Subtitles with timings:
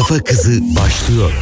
[0.00, 1.32] Kafa Kızı başlıyor.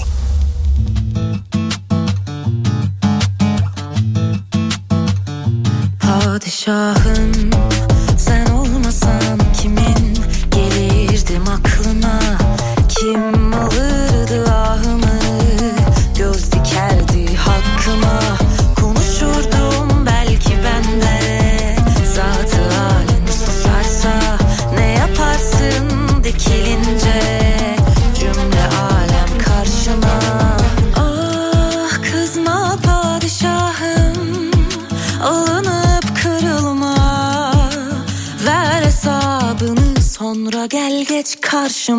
[6.01, 7.33] Padişahım
[8.19, 9.38] sen olmasan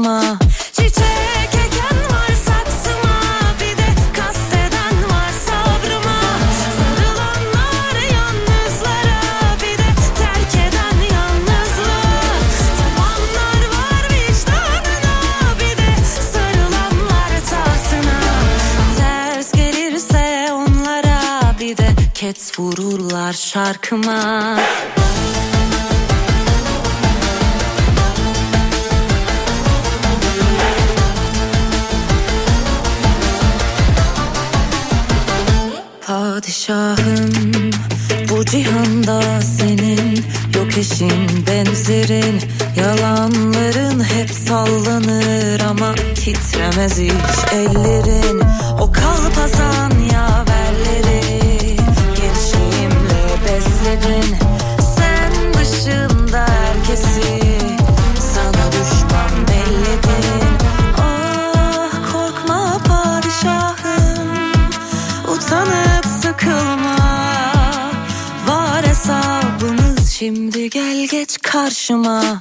[0.04, 0.40] karşıma
[0.72, 3.20] çiçek eken var saksıma
[3.60, 6.20] bir de kasteden var sabrıma.
[6.78, 9.22] Sarılanlar yalnızlara
[9.62, 15.18] bir de terk eden yalnızlık tapanlar var vicdanına
[15.60, 18.20] bir de sarılanlar tasına
[18.98, 21.20] ters gelirse onlara
[21.60, 24.56] bir de ket vururlar şarkıma
[41.90, 42.40] benzerin
[42.78, 48.39] Yalanların hep sallanır ama titremez hiç ellerin
[71.90, 72.40] karşıma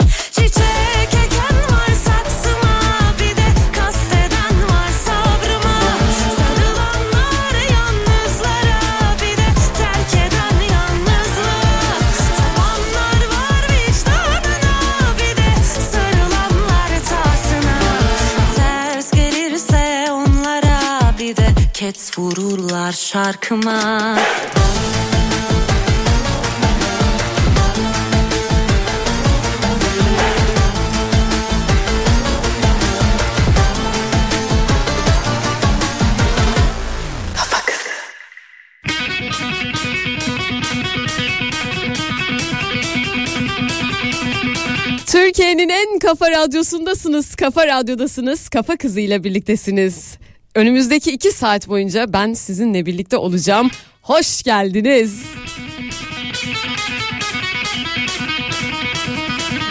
[46.09, 47.35] kafa radyosundasınız.
[47.35, 48.49] Kafa radyodasınız.
[48.49, 50.19] Kafa kızıyla birliktesiniz.
[50.55, 53.71] Önümüzdeki iki saat boyunca ben sizinle birlikte olacağım.
[54.03, 55.23] Hoş geldiniz.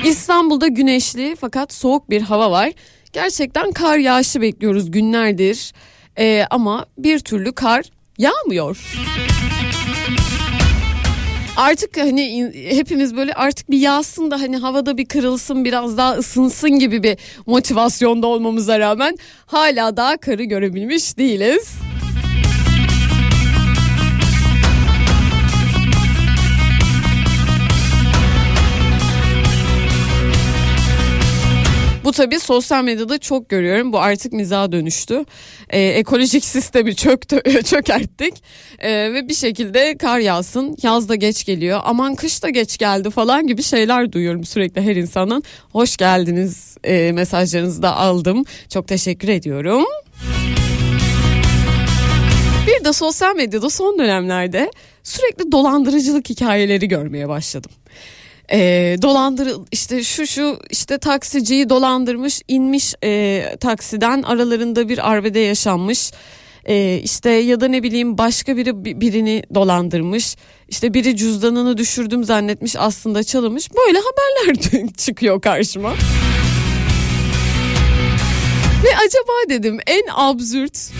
[0.06, 2.72] İstanbul'da güneşli fakat soğuk bir hava var.
[3.14, 5.74] Gerçekten kar yağışı bekliyoruz günlerdir.
[6.20, 7.86] Ee, ama bir türlü kar
[8.18, 8.78] yağmıyor.
[11.58, 16.70] Artık hani hepimiz böyle artık bir yağsın da hani havada bir kırılsın biraz daha ısınsın
[16.80, 21.87] gibi bir motivasyonda olmamıza rağmen hala daha karı görebilmiş değiliz.
[32.08, 33.94] Bu tabii sosyal medyada çok görüyorum.
[33.94, 35.26] Bu artık mizaha dönüştü.
[35.70, 38.44] Ee, ekolojik sistemi çöktü, çökerttik.
[38.80, 40.78] Ee, ve bir şekilde kar yağsın.
[40.84, 41.80] Yaz da geç geliyor.
[41.84, 45.44] Aman kış da geç geldi falan gibi şeyler duyuyorum sürekli her insanın.
[45.72, 48.46] Hoş geldiniz e, mesajlarınızı da aldım.
[48.70, 49.86] Çok teşekkür ediyorum.
[52.68, 54.72] Bir de sosyal medyada son dönemlerde
[55.04, 57.72] sürekli dolandırıcılık hikayeleri görmeye başladım.
[58.52, 66.12] Ee, dolandır işte şu şu işte taksiciyi dolandırmış inmiş e, taksiden aralarında bir arbede yaşanmış.
[66.66, 70.36] Ee, işte ya da ne bileyim başka biri bi- birini dolandırmış.
[70.70, 73.70] İşte biri cüzdanını düşürdüm zannetmiş aslında çalınmış.
[73.76, 75.94] Böyle haberler çıkıyor karşıma.
[78.84, 80.92] Ve acaba dedim en absürt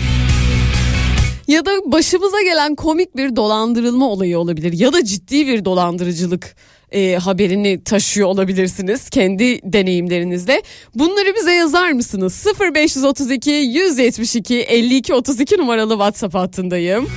[1.48, 6.56] ya da başımıza gelen komik bir dolandırılma olayı olabilir ya da ciddi bir dolandırıcılık
[6.92, 10.62] e, haberini taşıyor olabilirsiniz kendi deneyimlerinizle.
[10.94, 12.46] Bunları bize yazar mısınız?
[12.60, 17.08] 0532 172 52 32 numaralı WhatsApp hattındayım.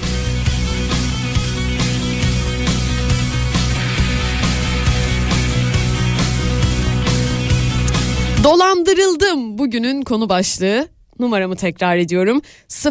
[8.44, 10.88] Dolandırıldım bugünün konu başlığı.
[11.20, 12.42] Numaramı tekrar ediyorum.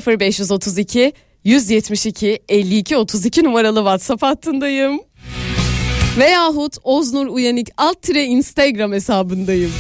[0.07, 1.13] 0532
[1.45, 5.01] 172 52 32 numaralı WhatsApp hattındayım.
[6.19, 9.73] Veyahut Oznur Uyanık alt tire Instagram hesabındayım.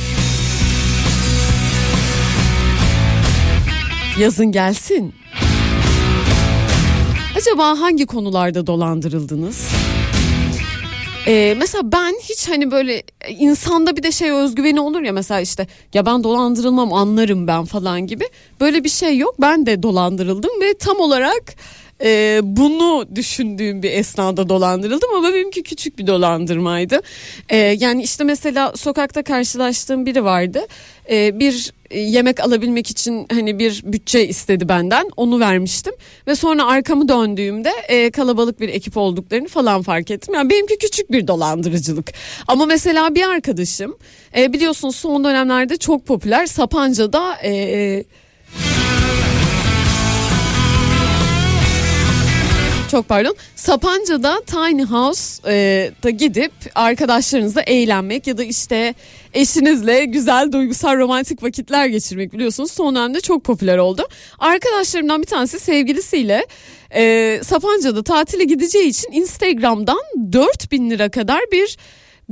[4.19, 5.15] Yazın gelsin.
[7.37, 9.69] Acaba hangi konularda dolandırıldınız?
[11.27, 13.03] Ee, mesela ben hiç hani böyle
[13.39, 18.07] insanda bir de şey özgüveni olur ya mesela işte ya ben dolandırılmam anlarım ben falan
[18.07, 18.25] gibi
[18.61, 21.55] böyle bir şey yok ben de dolandırıldım ve tam olarak
[22.03, 27.01] e, bunu düşündüğüm bir esnada dolandırıldım ama benimki küçük bir dolandırmaydı.
[27.49, 30.67] E, yani işte mesela sokakta karşılaştığım biri vardı.
[31.11, 35.95] E, bir yemek alabilmek için hani bir bütçe istedi benden onu vermiştim
[36.27, 40.35] ve sonra arkamı döndüğümde e, kalabalık bir ekip olduklarını falan fark ettim.
[40.35, 42.13] Yani benimki küçük bir dolandırıcılık
[42.49, 43.97] ama mesela bir arkadaşım
[44.37, 48.05] e, biliyorsunuz son dönemlerde çok popüler Sapanca'da e,
[52.91, 53.37] çok pardon.
[53.57, 58.95] Sapanca'da Tiny House'da gidip arkadaşlarınızla eğlenmek ya da işte
[59.35, 64.09] eşinizle güzel duygusal romantik vakitler geçirmek biliyorsunuz son dönemde çok popüler oldu.
[64.39, 66.47] Arkadaşlarımdan bir tanesi sevgilisiyle
[66.95, 70.01] e, Sapanca'da tatile gideceği için Instagram'dan
[70.33, 71.77] 4000 lira kadar bir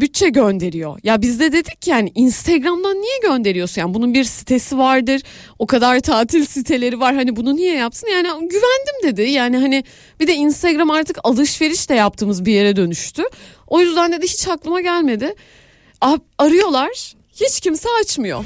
[0.00, 0.98] bütçe gönderiyor.
[1.02, 3.80] Ya biz de dedik yani Instagram'dan niye gönderiyorsun?
[3.80, 5.22] Yani bunun bir sitesi vardır.
[5.58, 7.14] O kadar tatil siteleri var.
[7.14, 8.08] Hani bunu niye yapsın?
[8.08, 9.22] Yani güvendim dedi.
[9.22, 9.84] Yani hani
[10.20, 13.22] bir de Instagram artık alışveriş de yaptığımız bir yere dönüştü.
[13.66, 15.34] O yüzden dedi hiç aklıma gelmedi.
[16.38, 17.14] Arıyorlar.
[17.40, 18.44] Hiç kimse açmıyor.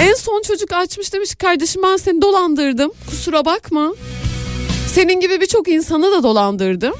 [0.00, 2.92] En son çocuk açmış demiş kardeşim ben seni dolandırdım.
[3.10, 3.94] Kusura bakma.
[4.88, 6.94] Senin gibi birçok insanı da dolandırdım.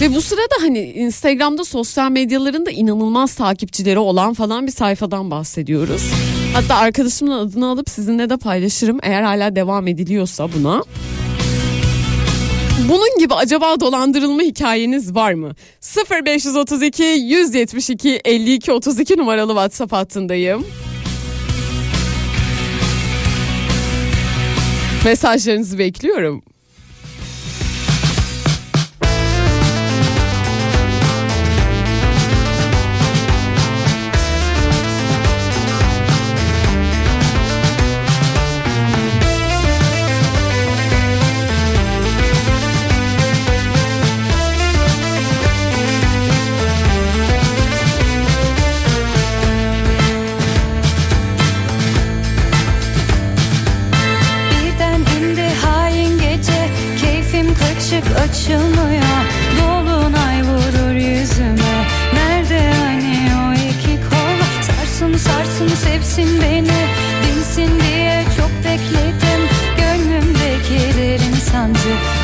[0.00, 6.02] Ve bu sırada hani Instagram'da sosyal medyalarında inanılmaz takipçileri olan falan bir sayfadan bahsediyoruz.
[6.54, 10.82] Hatta arkadaşımın adını alıp sizinle de paylaşırım eğer hala devam ediliyorsa buna.
[12.88, 15.52] Bunun gibi acaba dolandırılma hikayeniz var mı?
[16.10, 20.66] 0532 172 52 32 numaralı WhatsApp hattındayım.
[25.04, 26.42] Mesajlarınızı bekliyorum.
[71.74, 72.15] Derin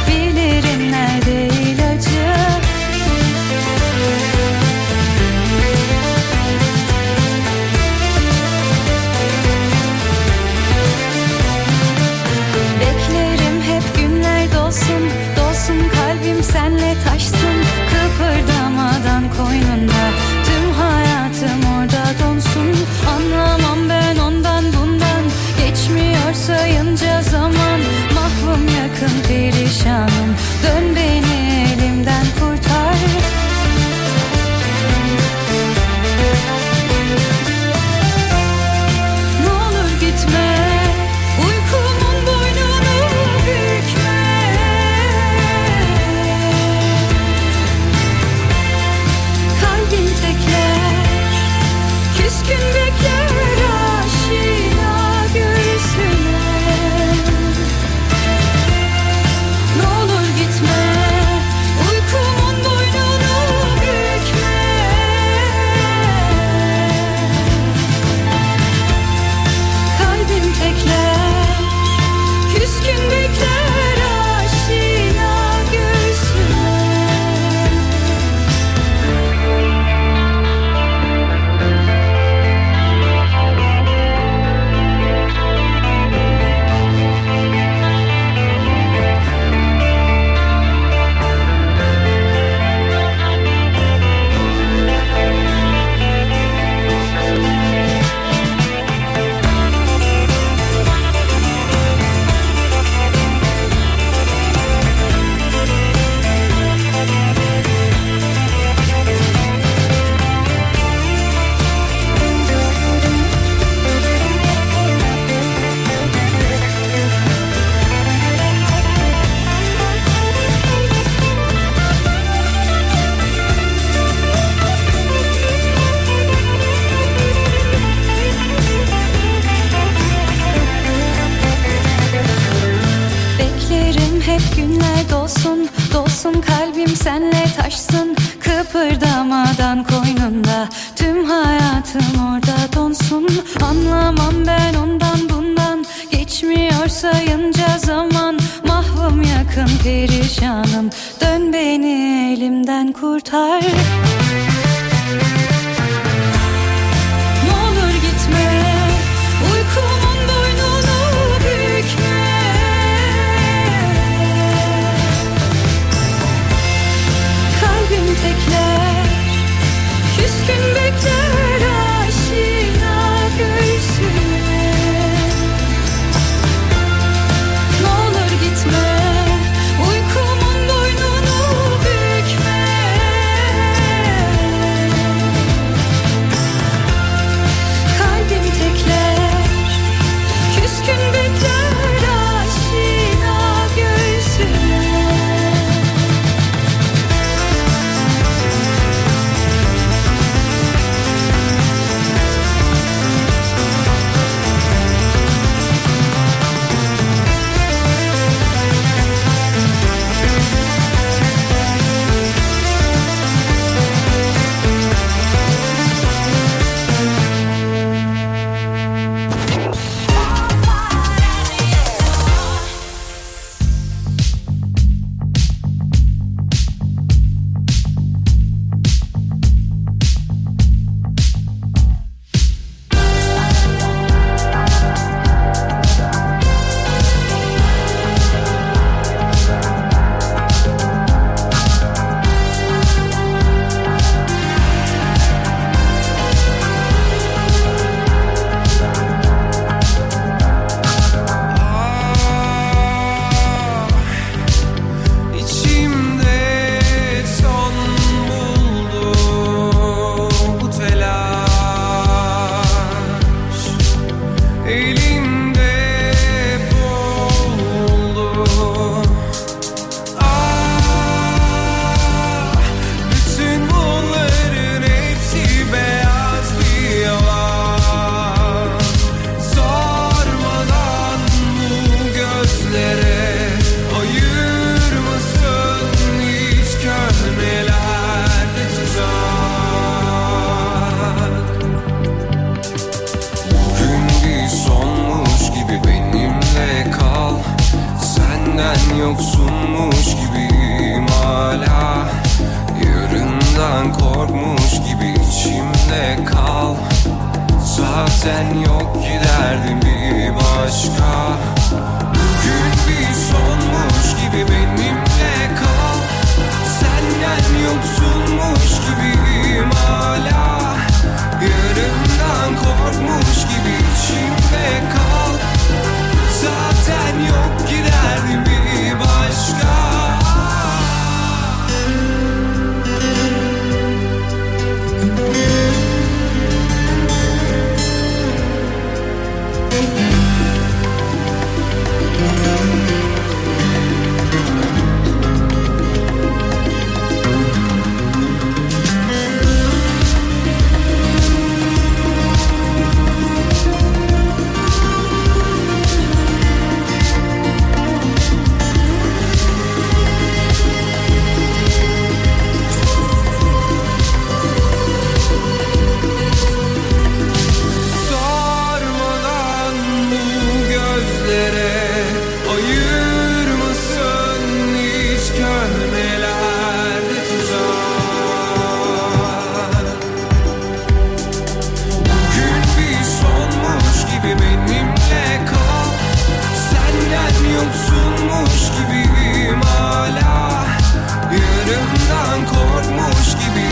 [393.23, 393.72] aşk gibi.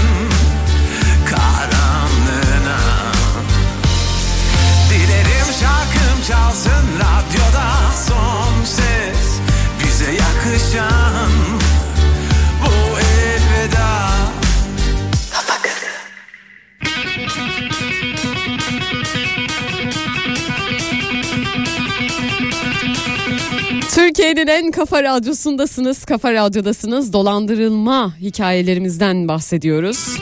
[10.75, 11.31] yakışan
[12.61, 14.11] bu elveda
[23.95, 27.13] Türkiye'nin en kafa radyosundasınız, kafa radyodasınız.
[27.13, 30.17] Dolandırılma hikayelerimizden bahsediyoruz.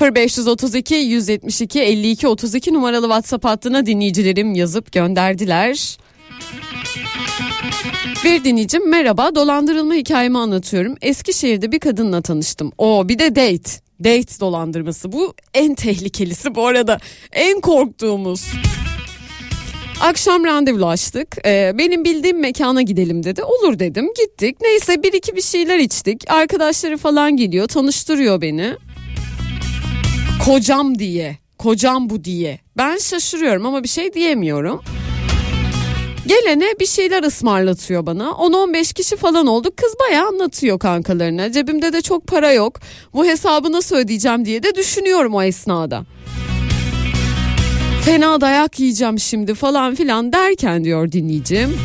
[0.00, 5.96] 0532 172 52 32 numaralı WhatsApp hattına dinleyicilerim yazıp gönderdiler.
[8.26, 10.94] Bir dinleyicim merhaba dolandırılma hikayemi anlatıyorum.
[11.02, 12.72] Eskişehir'de bir kadınla tanıştım.
[12.78, 13.70] O bir de date.
[14.04, 16.98] Date dolandırması bu en tehlikelisi bu arada.
[17.32, 18.44] En korktuğumuz.
[20.00, 21.46] Akşam randevulaştık.
[21.46, 23.42] Ee, benim bildiğim mekana gidelim dedi.
[23.42, 24.08] Olur dedim.
[24.18, 24.56] Gittik.
[24.62, 26.30] Neyse bir iki bir şeyler içtik.
[26.30, 27.68] Arkadaşları falan geliyor.
[27.68, 28.74] Tanıştırıyor beni.
[30.44, 31.38] Kocam diye.
[31.58, 32.58] Kocam bu diye.
[32.76, 34.82] Ben şaşırıyorum ama bir şey diyemiyorum.
[36.26, 38.24] Gelene bir şeyler ısmarlatıyor bana.
[38.24, 39.76] 10-15 kişi falan olduk.
[39.76, 41.52] Kız bayağı anlatıyor kankalarına.
[41.52, 42.80] Cebimde de çok para yok.
[43.14, 46.04] Bu hesabı nasıl ödeyeceğim diye de düşünüyorum o esnada
[48.06, 51.78] fena dayak yiyeceğim şimdi falan filan derken diyor dinleyicim.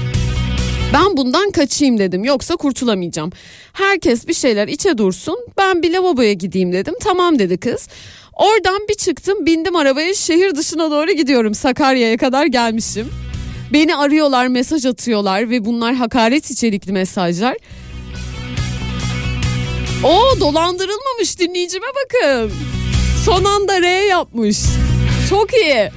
[0.94, 3.32] Ben bundan kaçayım dedim yoksa kurtulamayacağım.
[3.74, 6.96] Herkes bir şeyler içe dursun ben bir lavaboya gideyim dedim.
[7.04, 7.88] Tamam dedi kız.
[8.34, 13.10] Oradan bir çıktım bindim arabaya şehir dışına doğru gidiyorum Sakarya'ya kadar gelmişim.
[13.74, 17.58] Beni arıyorlar mesaj atıyorlar ve bunlar hakaret içerikli mesajlar.
[20.04, 22.52] O dolandırılmamış dinleyicime bakın.
[23.26, 24.60] Son anda R yapmış.
[25.30, 25.90] Çok iyi.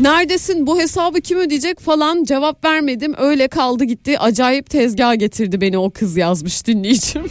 [0.00, 3.14] Neredesin bu hesabı kim ödeyecek falan cevap vermedim.
[3.18, 4.18] Öyle kaldı gitti.
[4.18, 7.24] Acayip tezgah getirdi beni o kız yazmış dinleyicim.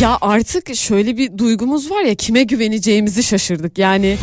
[0.00, 3.78] Ya artık şöyle bir duygumuz var ya kime güveneceğimizi şaşırdık.
[3.78, 4.16] Yani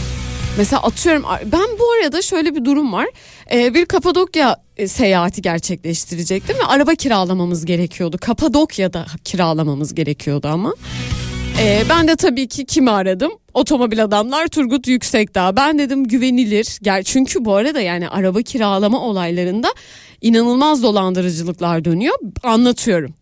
[0.57, 3.07] mesela atıyorum ben bu arada şöyle bir durum var.
[3.51, 8.17] Ee, bir Kapadokya e, seyahati gerçekleştirecektim ve araba kiralamamız gerekiyordu.
[8.21, 10.73] Kapadokya'da kiralamamız gerekiyordu ama.
[11.59, 13.31] Ee, ben de tabii ki kimi aradım?
[13.53, 15.55] Otomobil adamlar Turgut Yüksekdağ.
[15.55, 16.77] Ben dedim güvenilir.
[16.81, 19.67] Gel çünkü bu arada yani araba kiralama olaylarında
[20.21, 22.15] inanılmaz dolandırıcılıklar dönüyor.
[22.43, 23.13] Anlatıyorum.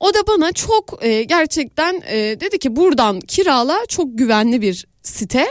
[0.00, 5.46] O da bana çok e, gerçekten e, dedi ki buradan kirala çok güvenli bir site.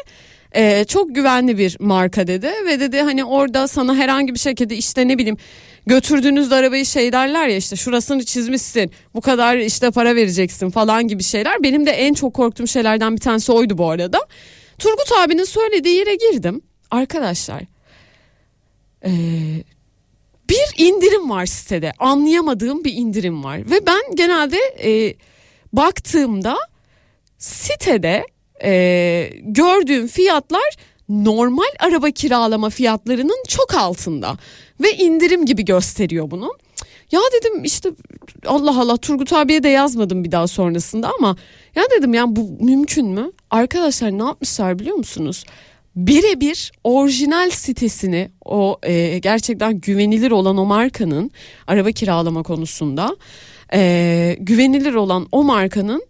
[0.55, 5.07] E, çok güvenli bir marka dedi ve dedi hani orada sana herhangi bir şekilde işte
[5.07, 5.37] ne bileyim
[5.85, 11.23] götürdüğünüzde arabayı şey derler ya işte şurasını çizmişsin bu kadar işte para vereceksin falan gibi
[11.23, 11.63] şeyler.
[11.63, 14.19] Benim de en çok korktuğum şeylerden bir tanesi oydu bu arada.
[14.79, 16.61] Turgut abinin söylediği yere girdim.
[16.91, 17.61] Arkadaşlar
[19.05, 19.11] ee,
[20.49, 25.15] bir indirim var sitede anlayamadığım bir indirim var ve ben genelde e,
[25.73, 26.57] baktığımda
[27.37, 28.23] sitede
[28.63, 30.75] e, gördüğüm fiyatlar
[31.09, 34.37] normal araba kiralama fiyatlarının çok altında
[34.83, 36.53] ve indirim gibi gösteriyor bunu.
[37.11, 37.89] Ya dedim işte
[38.45, 41.35] Allah Allah Turgut abiye de yazmadım bir daha sonrasında ama
[41.75, 43.31] ya dedim yani bu mümkün mü?
[43.49, 45.45] Arkadaşlar ne yapmışlar biliyor musunuz?
[45.95, 51.31] Birebir orijinal sitesini o e, gerçekten güvenilir olan o markanın
[51.67, 53.15] araba kiralama konusunda
[53.73, 56.03] e, güvenilir olan o markanın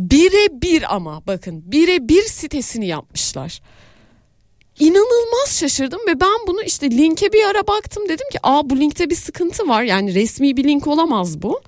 [0.00, 3.60] birebir ama bakın birebir sitesini yapmışlar
[4.80, 9.10] inanılmaz şaşırdım ve ben bunu işte linke bir ara baktım dedim ki aa bu linkte
[9.10, 11.60] bir sıkıntı var yani resmi bir link olamaz bu.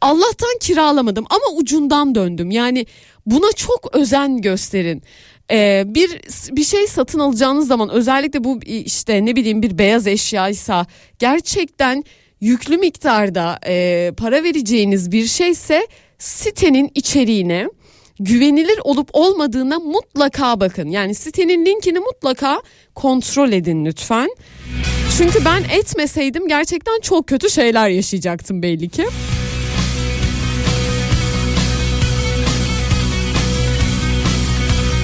[0.00, 2.86] Allah'tan kiralamadım ama ucundan döndüm yani
[3.26, 5.02] buna çok özen gösterin.
[5.50, 6.10] Ee, bir
[6.56, 10.86] bir şey satın alacağınız zaman özellikle bu işte ne bileyim bir beyaz eşyaysa
[11.18, 12.04] gerçekten
[12.40, 15.86] yüklü miktarda e, para vereceğiniz bir şeyse
[16.18, 17.68] sitenin içeriğine
[18.20, 20.88] güvenilir olup olmadığına mutlaka bakın.
[20.88, 22.62] Yani sitenin linkini mutlaka
[22.94, 24.28] kontrol edin lütfen.
[25.18, 29.04] Çünkü ben etmeseydim gerçekten çok kötü şeyler yaşayacaktım belli ki.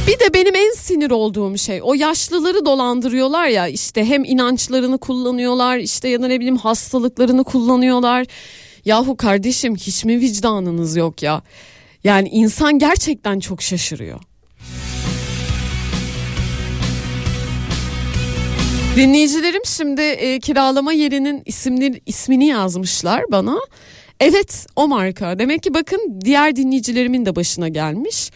[0.07, 5.79] Bir de benim en sinir olduğum şey o yaşlıları dolandırıyorlar ya işte hem inançlarını kullanıyorlar
[5.79, 8.27] işte ya da ne bileyim hastalıklarını kullanıyorlar.
[8.85, 11.43] Yahu kardeşim hiç mi vicdanınız yok ya?
[12.05, 14.21] Yani insan gerçekten çok şaşırıyor.
[18.97, 23.59] Dinleyicilerim şimdi e, kiralama yerinin isimli, ismini yazmışlar bana.
[24.21, 25.39] Evet o marka.
[25.39, 28.31] Demek ki bakın diğer dinleyicilerimin de başına gelmiş.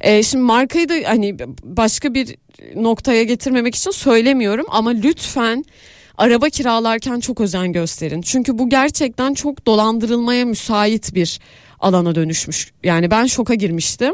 [0.00, 2.36] E, şimdi markayı da hani başka bir
[2.76, 5.64] noktaya getirmemek için söylemiyorum ama lütfen
[6.18, 8.22] araba kiralarken çok özen gösterin.
[8.22, 11.40] Çünkü bu gerçekten çok dolandırılmaya müsait bir
[11.80, 12.72] alana dönüşmüş.
[12.84, 14.12] Yani ben şoka girmiştim.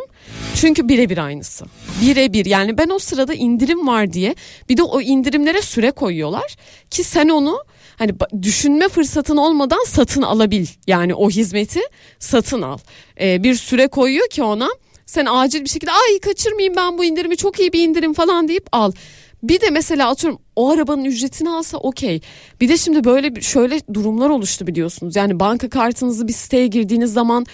[0.55, 1.65] Çünkü birebir aynısı.
[2.03, 4.35] Birebir yani ben o sırada indirim var diye
[4.69, 6.57] bir de o indirimlere süre koyuyorlar
[6.91, 7.65] ki sen onu
[7.97, 8.13] hani
[8.43, 10.67] düşünme fırsatın olmadan satın alabil.
[10.87, 11.81] Yani o hizmeti
[12.19, 12.79] satın al.
[13.21, 14.69] Ee, bir süre koyuyor ki ona
[15.07, 18.67] sen acil bir şekilde ay kaçırmayayım ben bu indirimi çok iyi bir indirim falan deyip
[18.73, 18.93] al.
[19.49, 22.21] Bir de mesela atıyorum o arabanın ücretini alsa okey.
[22.61, 25.17] Bir de şimdi böyle şöyle durumlar oluştu biliyorsunuz.
[25.17, 27.47] Yani banka kartınızı bir siteye girdiğiniz zaman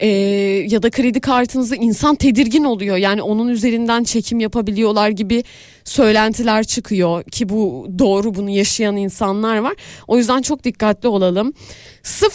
[0.00, 0.06] e,
[0.68, 2.96] ya da kredi kartınızı insan tedirgin oluyor.
[2.96, 5.44] Yani onun üzerinden çekim yapabiliyorlar gibi
[5.84, 9.74] söylentiler çıkıyor ki bu doğru bunu yaşayan insanlar var.
[10.08, 11.52] O yüzden çok dikkatli olalım.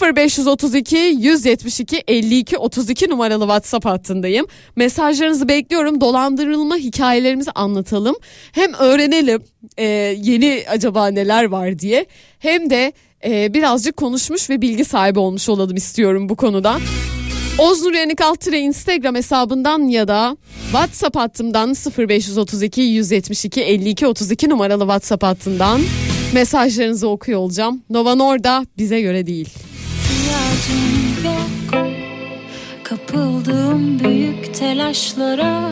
[0.01, 4.45] 0532 172 52 32 numaralı WhatsApp hattındayım.
[4.75, 6.01] Mesajlarınızı bekliyorum.
[6.01, 8.15] Dolandırılma hikayelerimizi anlatalım.
[8.51, 9.43] Hem öğrenelim
[9.77, 9.85] e,
[10.21, 12.05] yeni acaba neler var diye
[12.39, 12.93] hem de
[13.25, 16.79] e, birazcık konuşmuş ve bilgi sahibi olmuş olalım istiyorum bu konuda.
[17.57, 25.23] Oznur Yanık Altıre Instagram hesabından ya da WhatsApp hattımdan 0532 172 52 32 numaralı WhatsApp
[25.23, 25.81] hattından
[26.33, 27.83] mesajlarınızı okuyor olacağım.
[27.89, 29.49] Nova Norda bize göre değil.
[31.25, 31.83] yok
[32.83, 35.71] Kapıldığım büyük telaşlara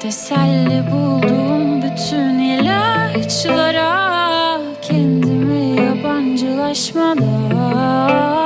[0.00, 4.08] Teselli bulduğum bütün ilaçlara
[4.82, 8.37] Kendimi yabancılaşmadan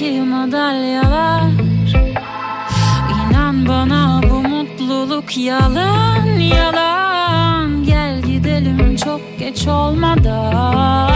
[0.00, 1.50] sonundaki madalyalar
[3.10, 7.84] İnan bana bu mutluluk yalan yalan.
[7.84, 11.10] Gel gidelim çok geç olmadan.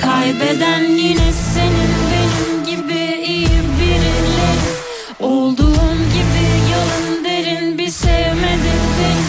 [0.00, 3.48] Kaybeden yine senin benim gibi iyi
[3.80, 4.74] birileri
[5.20, 9.24] Olduğum gibi yalın derin bir sevmedin beni.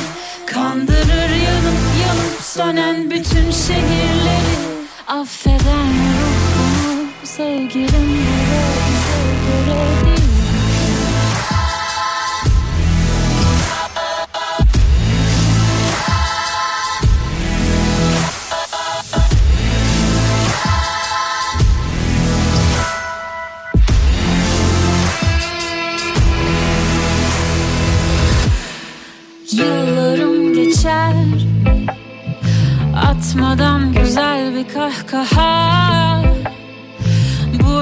[0.46, 4.56] Kandırır yanıp yanıp sönen bütün şehirleri.
[5.08, 6.45] Affeden ruhumu
[7.38, 10.20] sevgilim bile bize göre değil.
[29.52, 31.14] Yıllarım geçer
[32.96, 35.86] Atmadan güzel bir kahkaha.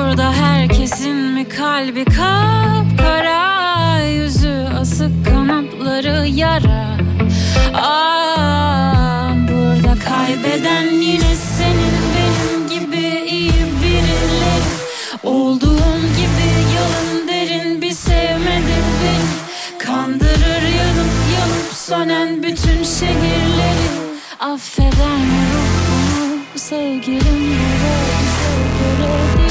[0.04, 4.00] Burada herkesin mi kalbi kapkara?
[4.02, 6.98] Yüzü asık kanatları yara.
[7.74, 13.52] Aa, Burada kaybeden yine senin benim gibi iyi
[13.84, 14.74] birileri.
[15.24, 19.78] Olduğum gibi yalın derin bir sevmedi beni.
[19.80, 23.88] Kandırır yanıp yanıp sönen bütün şehirleri.
[24.40, 29.43] Affeder mi ruhumu sevgilim böyle bize göre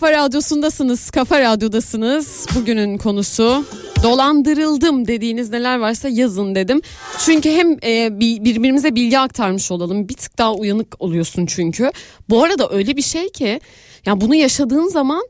[0.00, 1.10] kafa radyosundasınız.
[1.10, 2.46] Kafa radyodasınız.
[2.54, 3.64] Bugünün konusu
[4.02, 6.82] dolandırıldım dediğiniz neler varsa yazın dedim.
[7.18, 10.08] Çünkü hem e, bi- birbirimize bilgi aktarmış olalım.
[10.08, 11.90] Bir tık daha uyanık oluyorsun çünkü.
[12.28, 13.60] Bu arada öyle bir şey ki
[14.06, 15.22] ya bunu yaşadığın zaman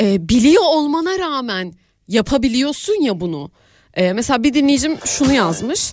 [0.00, 1.72] e, biliyor olmana rağmen
[2.08, 3.50] yapabiliyorsun ya bunu.
[3.94, 5.92] E, mesela bir dinleyicim şunu yazmış.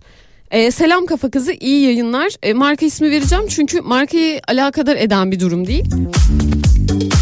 [0.51, 2.31] E, selam kafa kızı iyi yayınlar.
[2.43, 5.85] E, marka ismi vereceğim çünkü markayı alakadar eden bir durum değil.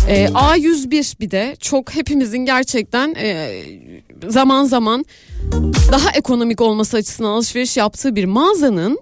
[0.08, 3.62] E, A101 bir de çok hepimizin gerçekten e,
[4.28, 5.06] zaman zaman
[5.92, 9.00] daha ekonomik olması açısından alışveriş yaptığı bir mağazanın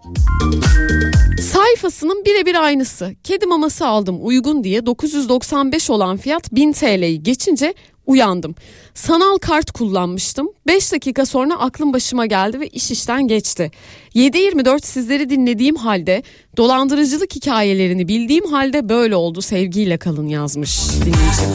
[1.41, 3.15] sayfasının birebir aynısı.
[3.23, 7.73] Kedi maması aldım uygun diye 995 olan fiyat 1000 TL'yi geçince
[8.07, 8.55] uyandım.
[8.93, 10.49] Sanal kart kullanmıştım.
[10.67, 13.71] 5 dakika sonra aklım başıma geldi ve iş işten geçti.
[14.15, 16.23] 7-24 sizleri dinlediğim halde
[16.57, 21.49] dolandırıcılık hikayelerini bildiğim halde böyle oldu sevgiyle kalın yazmış dinleyicim.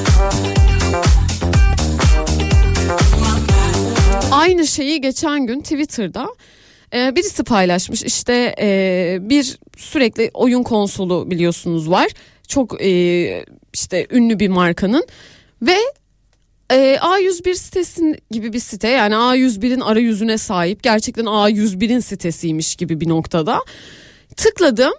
[4.33, 6.29] Aynı şeyi geçen gün Twitter'da
[6.95, 12.09] e, birisi paylaşmış işte e, bir sürekli oyun konsolu biliyorsunuz var
[12.49, 15.07] çok e, işte ünlü bir markanın
[15.63, 15.77] ve
[16.71, 23.09] e, A101 sitesin gibi bir site yani A101'in arayüzüne sahip gerçekten A101'in sitesiymiş gibi bir
[23.09, 23.61] noktada.
[24.37, 24.93] Tıkladım.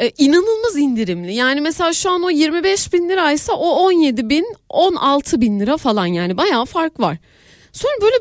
[0.00, 1.34] E, inanılmaz indirimli.
[1.34, 6.06] Yani mesela şu an o 25 bin liraysa o 17 bin 16 bin lira falan
[6.06, 7.16] yani bayağı fark var.
[7.72, 8.16] Sonra böyle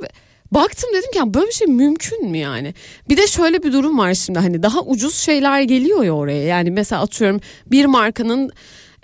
[0.51, 2.73] baktım dedim ki "Ya böyle bir şey mümkün mü yani?
[3.09, 6.43] Bir de şöyle bir durum var şimdi hani daha ucuz şeyler geliyor ya oraya.
[6.43, 8.51] Yani mesela atıyorum bir markanın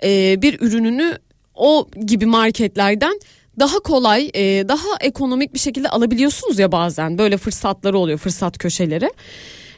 [0.04, 1.18] e, bir ürününü
[1.54, 3.20] o gibi marketlerden
[3.58, 9.10] daha kolay e, daha ekonomik bir şekilde alabiliyorsunuz ya bazen böyle fırsatları oluyor fırsat köşeleri.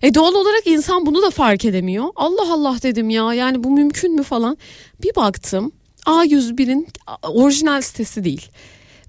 [0.03, 2.05] E doğal olarak insan bunu da fark edemiyor.
[2.17, 4.57] Allah Allah dedim ya yani bu mümkün mü falan.
[5.03, 5.73] Bir baktım
[6.07, 6.89] A101'in
[7.23, 8.49] orijinal sitesi değil.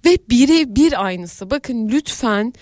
[0.05, 1.49] Ve biri bir aynısı.
[1.49, 2.53] Bakın lütfen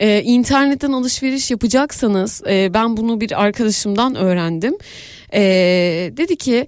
[0.00, 4.78] e, internetten alışveriş yapacaksanız e, ben bunu bir arkadaşımdan öğrendim.
[5.34, 5.40] E,
[6.16, 6.66] dedi ki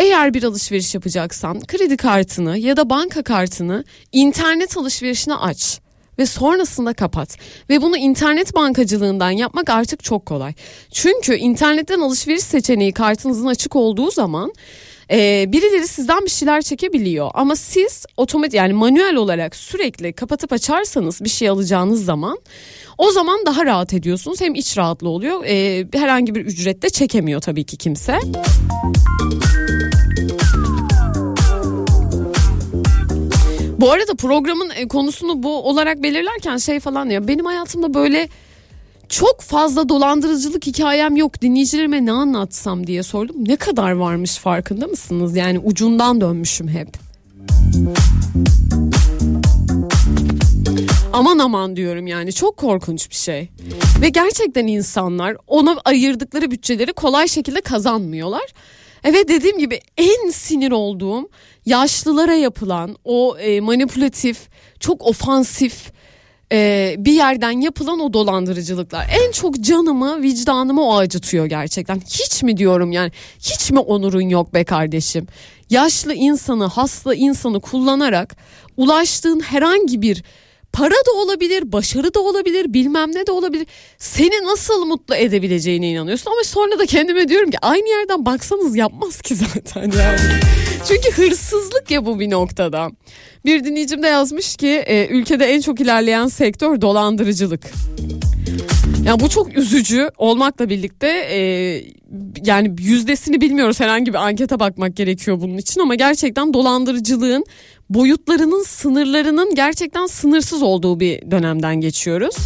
[0.00, 5.80] eğer bir alışveriş yapacaksan kredi kartını ya da banka kartını internet alışverişine aç
[6.18, 7.38] ve sonrasında kapat.
[7.70, 10.52] Ve bunu internet bankacılığından yapmak artık çok kolay.
[10.92, 14.52] Çünkü internetten alışveriş seçeneği kartınızın açık olduğu zaman
[15.10, 17.30] e, birileri sizden bir şeyler çekebiliyor.
[17.34, 22.38] Ama siz otomatik yani manuel olarak sürekli kapatıp açarsanız bir şey alacağınız zaman
[22.98, 24.40] o zaman daha rahat ediyorsunuz.
[24.40, 25.44] Hem iç rahatlı oluyor.
[25.44, 28.18] E, herhangi bir ücret de çekemiyor tabii ki kimse.
[33.80, 37.28] Bu arada programın e, konusunu bu olarak belirlerken şey falan diyor.
[37.28, 38.28] Benim hayatımda böyle
[39.08, 43.36] çok fazla dolandırıcılık hikayem yok dinleyicilerime ne anlatsam diye sordum.
[43.38, 45.36] Ne kadar varmış farkında mısınız?
[45.36, 46.88] Yani ucundan dönmüşüm hep.
[51.12, 53.48] Aman aman diyorum yani çok korkunç bir şey.
[54.00, 58.46] Ve gerçekten insanlar ona ayırdıkları bütçeleri kolay şekilde kazanmıyorlar.
[59.04, 61.28] Evet dediğim gibi en sinir olduğum
[61.66, 64.48] yaşlılara yapılan o e, manipülatif,
[64.80, 65.92] çok ofansif
[66.52, 69.06] e, bir yerden yapılan o dolandırıcılıklar.
[69.26, 72.00] En çok canımı, vicdanımı o acıtıyor gerçekten.
[72.00, 73.12] Hiç mi diyorum yani?
[73.38, 75.26] Hiç mi onurun yok be kardeşim?
[75.70, 78.36] Yaşlı insanı, hasta insanı kullanarak
[78.76, 80.22] ulaştığın herhangi bir
[80.72, 83.66] para da olabilir, başarı da olabilir, bilmem ne de olabilir.
[83.98, 89.20] Seni nasıl mutlu edebileceğine inanıyorsun ama sonra da kendime diyorum ki aynı yerden baksanız yapmaz
[89.20, 90.20] ki zaten yani.
[90.88, 92.90] Çünkü hırsızlık ya bu bir noktada.
[93.44, 97.70] Bir dinleyicim de yazmış ki e, ülkede en çok ilerleyen sektör dolandırıcılık.
[99.04, 101.38] Yani bu çok üzücü olmakla birlikte e,
[102.44, 107.44] yani yüzdesini bilmiyoruz herhangi bir ankete bakmak gerekiyor bunun için ama gerçekten dolandırıcılığın
[107.90, 112.36] boyutlarının sınırlarının gerçekten sınırsız olduğu bir dönemden geçiyoruz.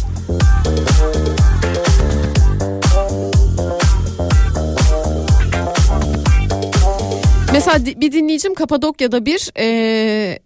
[7.53, 10.39] Mesela bir dinleyicim Kapadokya'da bir e,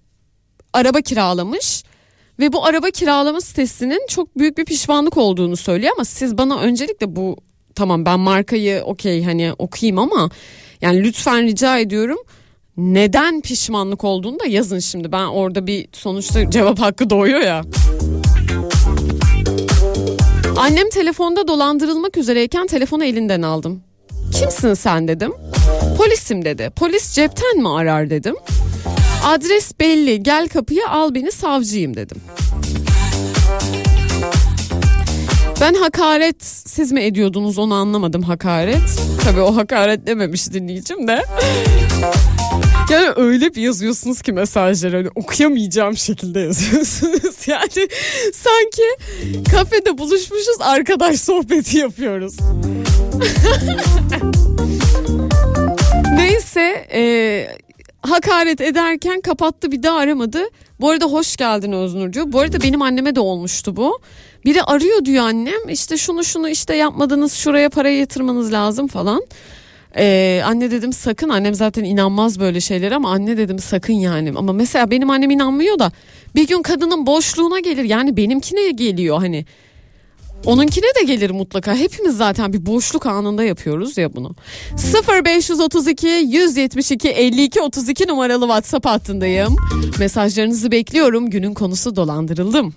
[0.74, 1.84] araba kiralamış
[2.40, 7.16] ve bu araba kiralama sitesinin çok büyük bir pişmanlık olduğunu söylüyor ama siz bana öncelikle
[7.16, 7.38] bu
[7.76, 10.30] tamam ben markayı okey hani okuyayım ama
[10.82, 12.18] yani lütfen rica ediyorum
[12.80, 15.12] neden pişmanlık olduğunu da yazın şimdi.
[15.12, 17.62] Ben orada bir sonuçta cevap hakkı doğuyor ya.
[20.58, 23.84] Annem telefonda dolandırılmak üzereyken telefonu elinden aldım.
[24.40, 25.34] Kimsin sen dedim.
[25.98, 26.72] Polisim dedi.
[26.76, 28.36] Polis cepten mi arar dedim.
[29.26, 32.18] Adres belli gel kapıya al beni savcıyım dedim.
[35.62, 39.02] Ben hakaret siz mi ediyordunuz onu anlamadım hakaret.
[39.24, 41.24] Tabii o hakaret dememiş dinleyicim de.
[42.90, 47.20] Yani öyle bir yazıyorsunuz ki mesajları hani okuyamayacağım şekilde yazıyorsunuz.
[47.48, 47.90] Yani
[48.34, 48.84] sanki
[49.52, 52.38] kafede buluşmuşuz arkadaş sohbeti yapıyoruz.
[56.16, 57.02] Neyse e,
[58.02, 60.40] hakaret ederken kapattı bir daha aramadı.
[60.80, 62.32] Bu arada hoş geldin Öznurcu.
[62.32, 64.00] Bu arada benim anneme de olmuştu bu.
[64.46, 69.22] Biri arıyor diyor annem işte şunu şunu işte yapmadınız şuraya parayı yatırmanız lazım falan.
[69.98, 74.54] Ee, anne dedim sakın annem zaten inanmaz böyle şeyler ama anne dedim sakın yani ama
[74.54, 75.92] mesela benim annem inanmıyor da
[76.36, 79.46] bir gün kadının boşluğuna gelir yani benimkine geliyor hani
[80.46, 81.76] Onunkine de gelir mutlaka.
[81.76, 84.36] Hepimiz zaten bir boşluk anında yapıyoruz ya bunu.
[85.26, 89.56] 0532 172 52 32 numaralı WhatsApp hattındayım.
[90.00, 91.30] Mesajlarınızı bekliyorum.
[91.30, 92.74] Günün konusu dolandırıldım.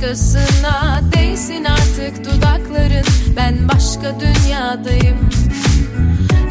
[0.00, 3.04] Başkasına değsin artık dudakların.
[3.36, 5.30] Ben başka dünyadayım.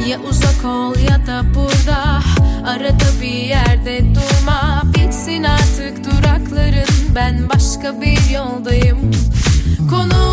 [0.07, 2.19] Ya uzak ol ya da burada
[2.65, 4.81] Arada bir yerde durma.
[4.95, 7.15] Bitsin artık durakların.
[7.15, 9.11] Ben başka bir yoldayım.
[9.89, 10.28] Konuşma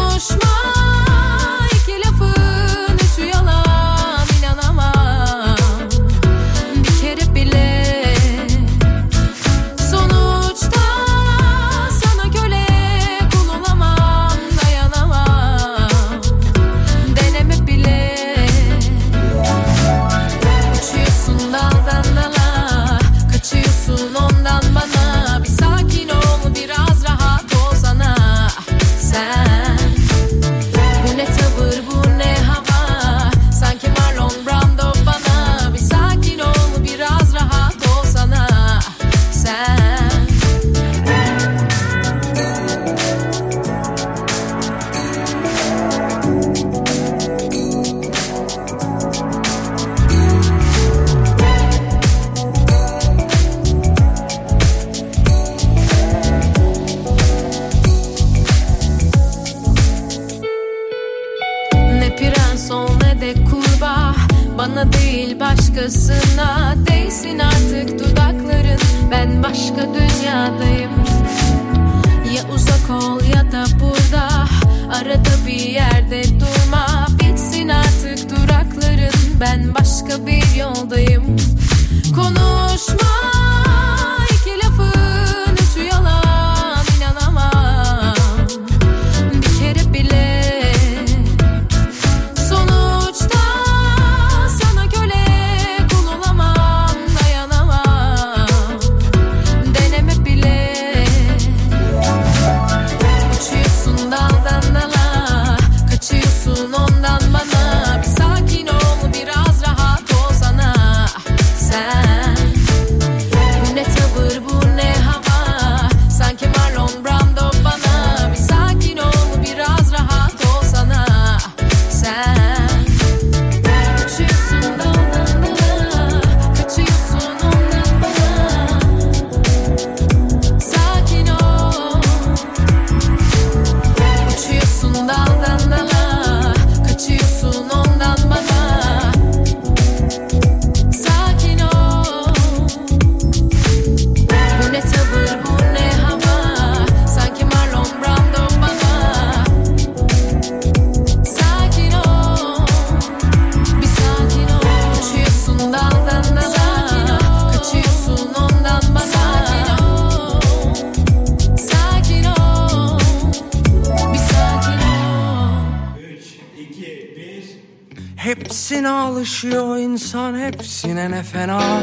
[169.16, 171.80] alışıyor insan hepsine ne fena.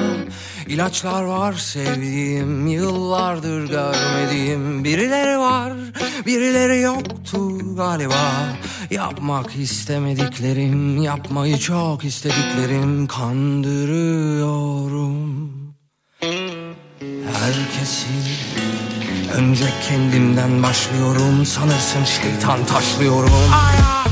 [0.68, 4.84] İlaçlar var sevdiğim yıllardır görmediğim.
[4.84, 5.74] Birileri var
[6.26, 8.56] birileri yoktu galiba.
[8.92, 13.08] Yapmak istemediklerim yapmayı çok istediklerim.
[13.08, 15.14] Kandırıyorum.
[17.34, 18.08] Herkesi
[19.34, 21.46] Önce kendimden başlıyorum.
[21.46, 23.32] Sanırsın şeytan taşlıyorum.
[23.54, 24.03] Ay.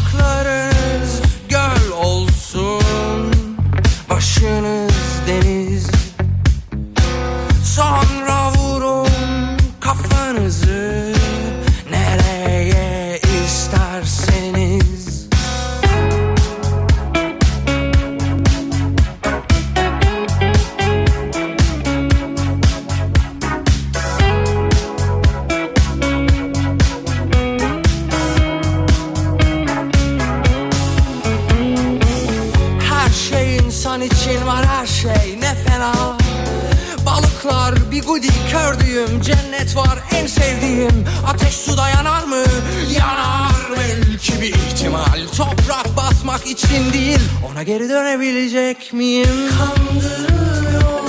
[46.41, 47.19] almak için değil
[47.51, 49.49] Ona geri dönebilecek miyim?
[49.57, 51.00] Kandırıyor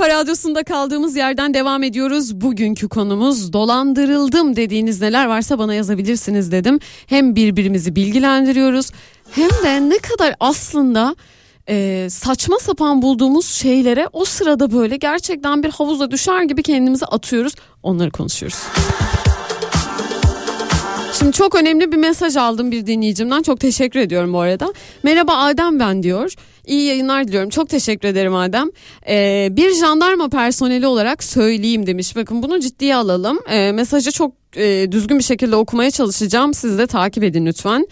[0.00, 2.40] kafa radyosunda kaldığımız yerden devam ediyoruz.
[2.40, 6.80] Bugünkü konumuz dolandırıldım dediğiniz neler varsa bana yazabilirsiniz dedim.
[7.06, 8.90] Hem birbirimizi bilgilendiriyoruz
[9.30, 11.16] hem de ne kadar aslında
[11.68, 17.54] e, saçma sapan bulduğumuz şeylere o sırada böyle gerçekten bir havuza düşer gibi kendimizi atıyoruz.
[17.82, 18.58] Onları konuşuyoruz.
[21.18, 23.42] Şimdi çok önemli bir mesaj aldım bir dinleyicimden.
[23.42, 24.72] Çok teşekkür ediyorum bu arada.
[25.02, 26.34] Merhaba Adem ben diyor.
[26.70, 27.50] İyi yayınlar diliyorum.
[27.50, 28.68] Çok teşekkür ederim Adem.
[29.08, 32.16] Ee, bir jandarma personeli olarak söyleyeyim demiş.
[32.16, 33.38] Bakın bunu ciddiye alalım.
[33.50, 36.54] Ee, mesajı çok e, düzgün bir şekilde okumaya çalışacağım.
[36.54, 37.86] Siz de takip edin lütfen.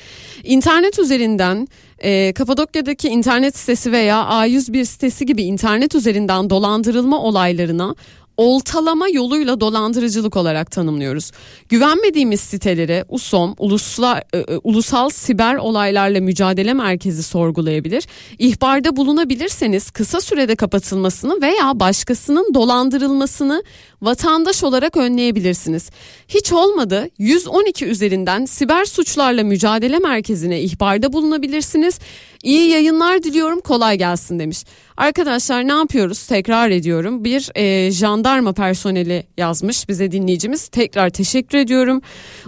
[0.45, 1.69] İnternet üzerinden
[1.99, 7.95] e, Kapadokya'daki internet sitesi veya A101 sitesi gibi internet üzerinden dolandırılma olaylarına
[8.39, 11.31] oltalama yoluyla dolandırıcılık olarak tanımlıyoruz.
[11.69, 18.07] Güvenmediğimiz siteleri USOM, Uluslar, e, e, Ulusal Siber Olaylarla Mücadele Merkezi sorgulayabilir.
[18.39, 23.63] İhbarda bulunabilirseniz kısa sürede kapatılmasını veya başkasının dolandırılmasını
[24.03, 25.91] vatandaş olarak önleyebilirsiniz.
[26.29, 31.99] Hiç olmadı 112 üzerinden siber suçlarla mücadele merkezine ihbarda bulunabilirsiniz.
[32.43, 34.65] İyi yayınlar diliyorum kolay gelsin demiş.
[34.97, 42.03] Arkadaşlar ne yapıyoruz tekrar ediyorum bir e, jandarma personeli yazmış bize dinleyicimiz tekrar teşekkür ediyorum.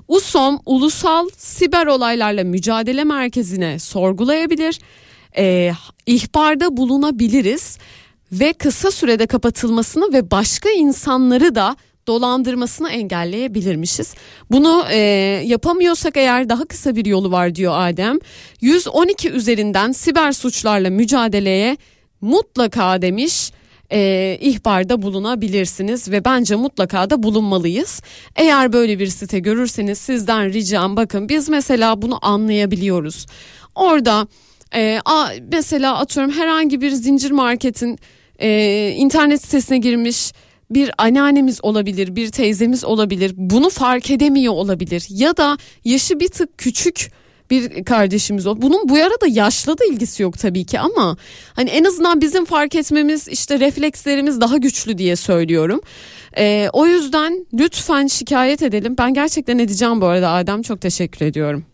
[0.08, 4.78] USOM Ulusal Siber Olaylarla Mücadele Merkezi'ne sorgulayabilir
[5.36, 5.72] e,
[6.06, 7.78] ihbarda bulunabiliriz
[8.32, 11.76] ve kısa sürede kapatılmasını ve başka insanları da
[12.06, 14.14] dolandırmasını engelleyebilirmişiz.
[14.50, 14.98] Bunu e,
[15.46, 18.18] yapamıyorsak eğer daha kısa bir yolu var diyor Adem.
[18.60, 21.76] 112 üzerinden siber suçlarla mücadeleye
[22.20, 23.52] mutlaka demiş
[23.92, 28.02] e, ihbarda bulunabilirsiniz ve bence mutlaka da bulunmalıyız.
[28.36, 33.26] Eğer böyle bir site görürseniz sizden ricam bakın biz mesela bunu anlayabiliyoruz.
[33.74, 34.26] Orada
[34.74, 37.98] e, a, mesela atıyorum herhangi bir zincir marketin
[38.40, 40.32] e, internet sitesine girmiş
[40.70, 43.32] bir anneannemiz olabilir, bir teyzemiz olabilir.
[43.36, 47.10] Bunu fark edemiyor olabilir ya da yaşı bir tık küçük
[47.50, 48.62] bir kardeşimiz o.
[48.62, 51.16] Bunun bu arada yaşla da ilgisi yok tabii ki ama
[51.52, 55.80] hani en azından bizim fark etmemiz işte reflekslerimiz daha güçlü diye söylüyorum.
[56.38, 58.94] Ee, o yüzden lütfen şikayet edelim.
[58.98, 61.64] Ben gerçekten edeceğim bu arada Adem çok teşekkür ediyorum.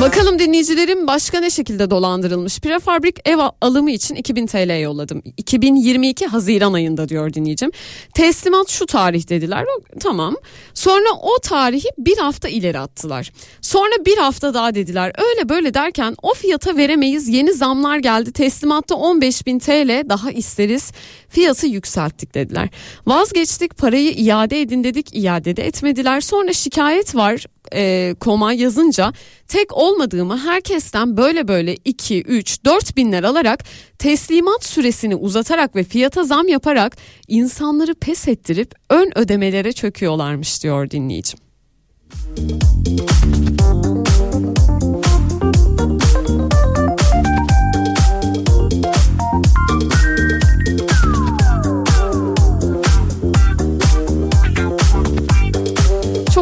[0.00, 2.60] Bakalım dinleyicilerim başka ne şekilde dolandırılmış?
[2.60, 5.22] Prefabrik ev alımı için 2000 TL yolladım.
[5.36, 7.70] 2022 Haziran ayında diyor dinleyicim.
[8.14, 9.64] Teslimat şu tarih dediler.
[10.00, 10.36] Tamam.
[10.74, 13.32] Sonra o tarihi bir hafta ileri attılar.
[13.60, 15.12] Sonra bir hafta daha dediler.
[15.18, 17.28] Öyle böyle derken o fiyata veremeyiz.
[17.28, 18.32] Yeni zamlar geldi.
[18.32, 20.92] Teslimatta 15 bin TL daha isteriz.
[21.28, 22.68] Fiyatı yükselttik dediler.
[23.06, 25.16] Vazgeçtik parayı iade edin dedik.
[25.16, 26.20] iade de etmediler.
[26.20, 29.12] Sonra şikayet var e, koma yazınca
[29.48, 33.64] tek olmadığımı herkesten böyle böyle 2, 3, 4 binler alarak
[33.98, 36.96] teslimat süresini uzatarak ve fiyata zam yaparak
[37.28, 41.38] insanları pes ettirip ön ödemelere çöküyorlarmış diyor dinleyicim.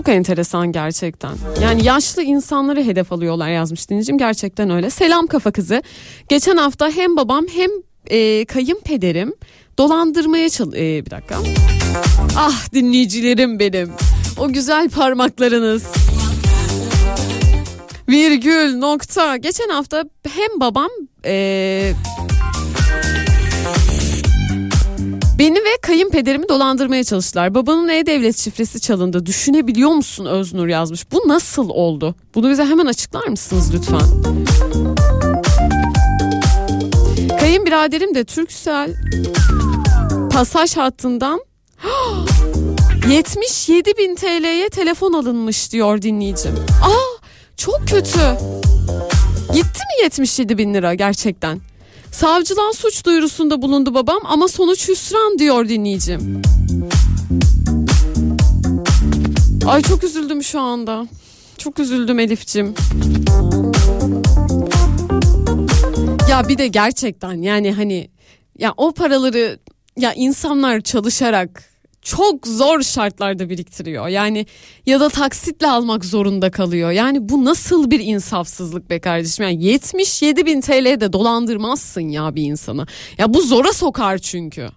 [0.05, 1.33] Çok enteresan gerçekten.
[1.63, 4.19] Yani yaşlı insanları hedef alıyorlar yazmış dinleyicim.
[4.19, 4.91] Gerçekten öyle.
[4.91, 5.83] Selam kafa kızı.
[6.29, 7.71] Geçen hafta hem babam hem
[8.07, 9.35] e, kayınpederim
[9.79, 10.75] dolandırmaya çal...
[10.75, 11.39] E, bir dakika.
[12.37, 13.91] Ah dinleyicilerim benim.
[14.39, 15.85] O güzel parmaklarınız.
[18.09, 19.37] Virgül nokta.
[19.37, 20.91] Geçen hafta hem babam...
[21.25, 21.93] E,
[25.45, 27.55] Beni ve kayınpederimi dolandırmaya çalıştılar.
[27.55, 29.27] Babanın e-devlet şifresi çalındı.
[29.27, 31.13] Düşünebiliyor musun Öznur yazmış.
[31.13, 32.15] Bu nasıl oldu?
[32.35, 34.01] Bunu bize hemen açıklar mısınız lütfen?
[37.41, 38.95] Kayınbiraderim de Türksel
[40.33, 41.41] pasaj hattından
[43.11, 46.55] 77 bin TL'ye telefon alınmış diyor dinleyicim.
[46.85, 47.25] Aa
[47.57, 48.21] çok kötü.
[49.55, 51.61] Gitti mi 77 bin lira gerçekten?
[52.15, 56.43] Savcıdan suç duyurusunda bulundu babam ama sonuç hüsran diyor dinleyicim.
[59.67, 61.07] Ay çok üzüldüm şu anda.
[61.59, 62.75] Çok üzüldüm Elif'cim.
[66.31, 68.11] Ya bir de gerçekten yani hani
[68.59, 69.59] ya o paraları
[69.99, 71.74] ya insanlar çalışarak
[72.05, 74.09] çok zor şartlarda biriktiriyor.
[74.09, 74.47] Yani
[74.87, 76.91] ya da taksitle almak zorunda kalıyor.
[76.91, 79.45] Yani bu nasıl bir insafsızlık be kardeşim?
[79.45, 82.87] Yani 77 bin TL'de dolandırmazsın ya bir insanı.
[83.19, 84.69] Ya bu zora sokar çünkü.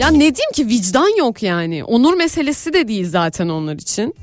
[0.00, 1.84] Ya ne diyeyim ki vicdan yok yani.
[1.84, 4.14] Onur meselesi de değil zaten onlar için.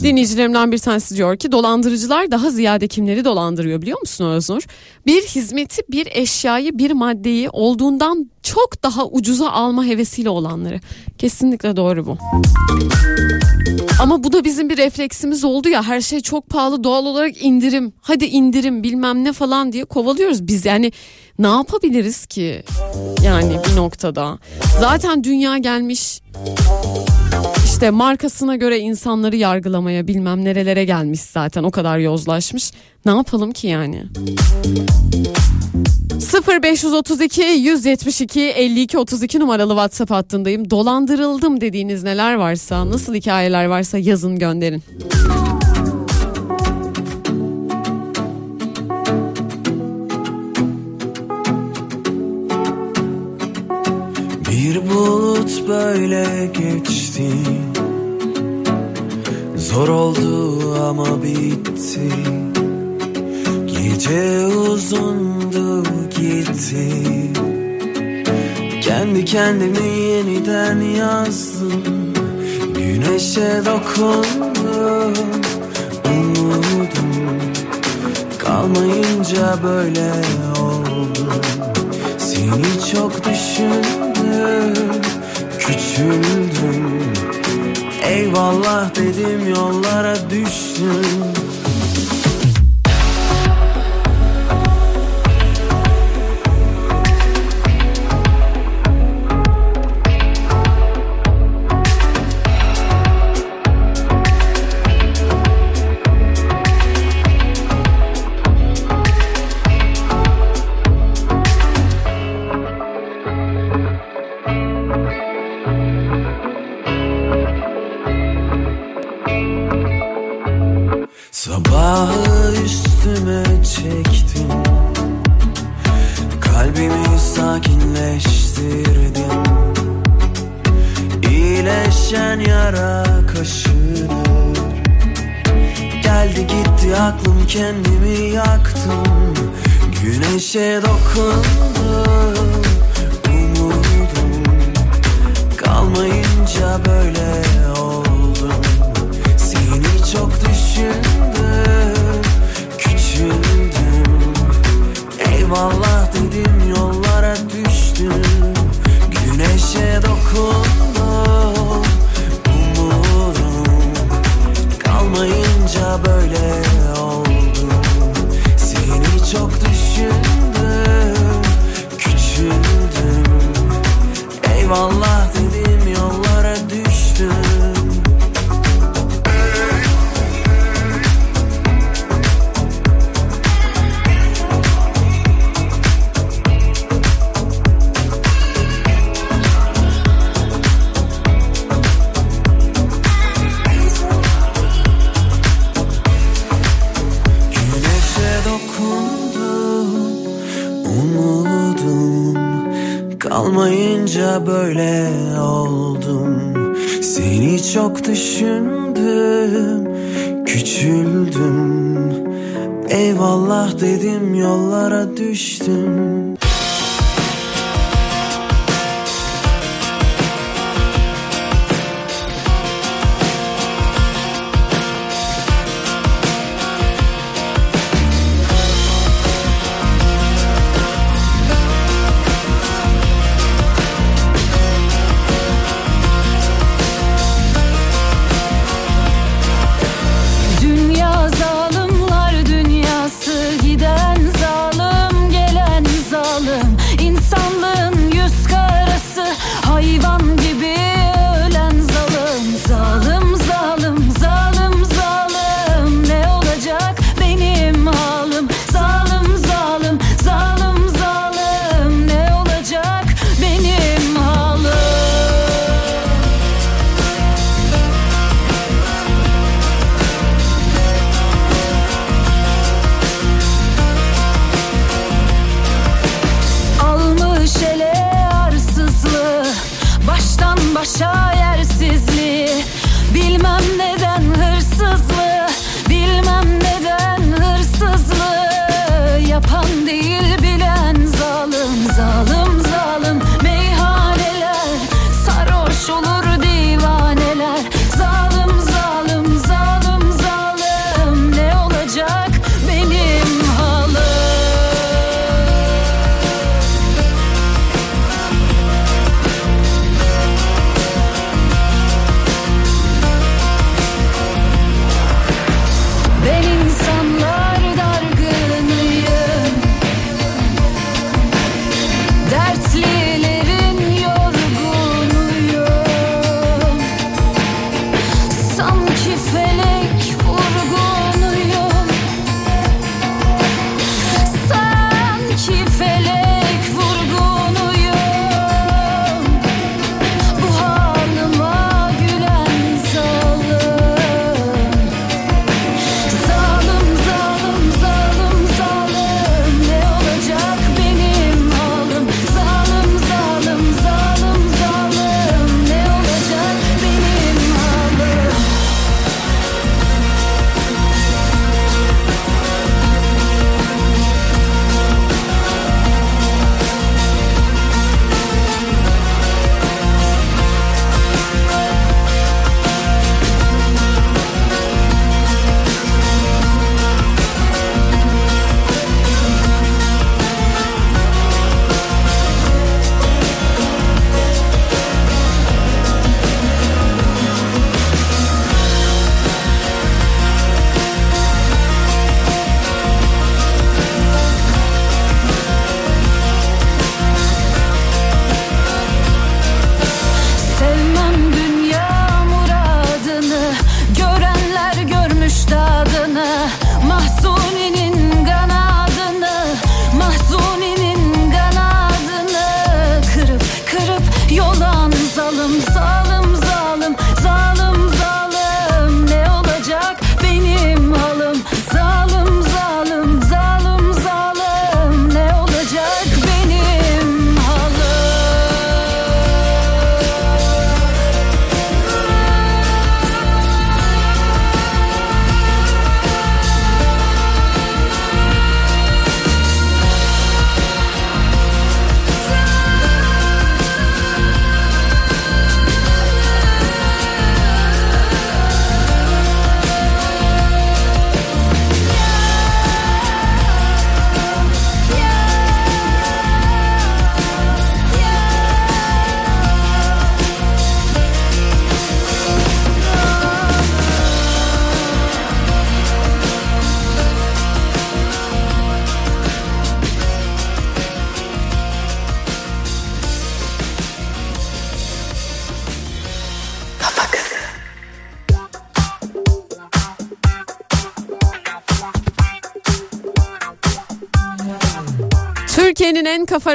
[0.00, 4.62] Dinleyicilerimden bir tanesi diyor ki dolandırıcılar daha ziyade kimleri dolandırıyor biliyor musun Öznur?
[5.06, 10.80] Bir hizmeti, bir eşyayı, bir maddeyi olduğundan çok daha ucuza alma hevesiyle olanları.
[11.18, 12.18] Kesinlikle doğru bu.
[14.02, 17.92] Ama bu da bizim bir refleksimiz oldu ya her şey çok pahalı doğal olarak indirim
[18.00, 20.92] hadi indirim bilmem ne falan diye kovalıyoruz biz yani
[21.38, 22.62] ne yapabiliriz ki
[23.24, 24.38] yani bir noktada
[24.80, 26.20] zaten dünya gelmiş
[27.78, 32.70] işte markasına göre insanları yargılamaya bilmem nerelere gelmiş zaten o kadar yozlaşmış.
[33.06, 34.04] Ne yapalım ki yani?
[36.62, 40.70] 0532 172 52 32 numaralı WhatsApp hattındayım.
[40.70, 44.82] Dolandırıldım dediğiniz neler varsa, nasıl hikayeler varsa yazın gönderin.
[54.68, 57.30] Bir bulut böyle geçti.
[59.56, 62.10] Zor oldu ama bitti.
[63.66, 66.88] Gece uzundu gitti.
[68.80, 72.14] Kendi kendimi yeniden yazdım.
[72.74, 75.14] Güneşe dokundum
[76.04, 77.12] Umudum.
[78.38, 80.12] Kalmayınca böyle
[80.60, 81.32] oldu.
[82.18, 84.07] Seni çok düşündüm
[85.58, 87.02] Küçüldüm.
[88.02, 91.37] Eyvallah dedim yollara düştüm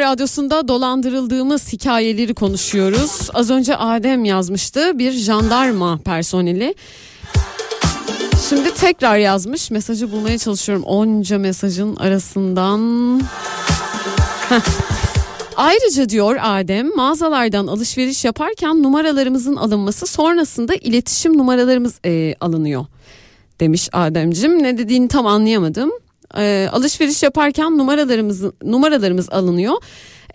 [0.04, 3.30] radyosunda dolandırıldığımız hikayeleri konuşuyoruz.
[3.34, 6.76] Az önce Adem yazmıştı bir jandarma personeli.
[8.50, 13.22] Şimdi tekrar yazmış mesajı bulmaya çalışıyorum onca mesajın arasından.
[15.56, 22.86] Ayrıca diyor Adem mağazalardan alışveriş yaparken numaralarımızın alınması sonrasında iletişim numaralarımız e, alınıyor
[23.60, 24.64] demiş Ademcim.
[24.64, 25.92] Ne dediğini tam anlayamadım.
[26.38, 29.74] E, alışveriş yaparken numaralarımız numaralarımız alınıyor.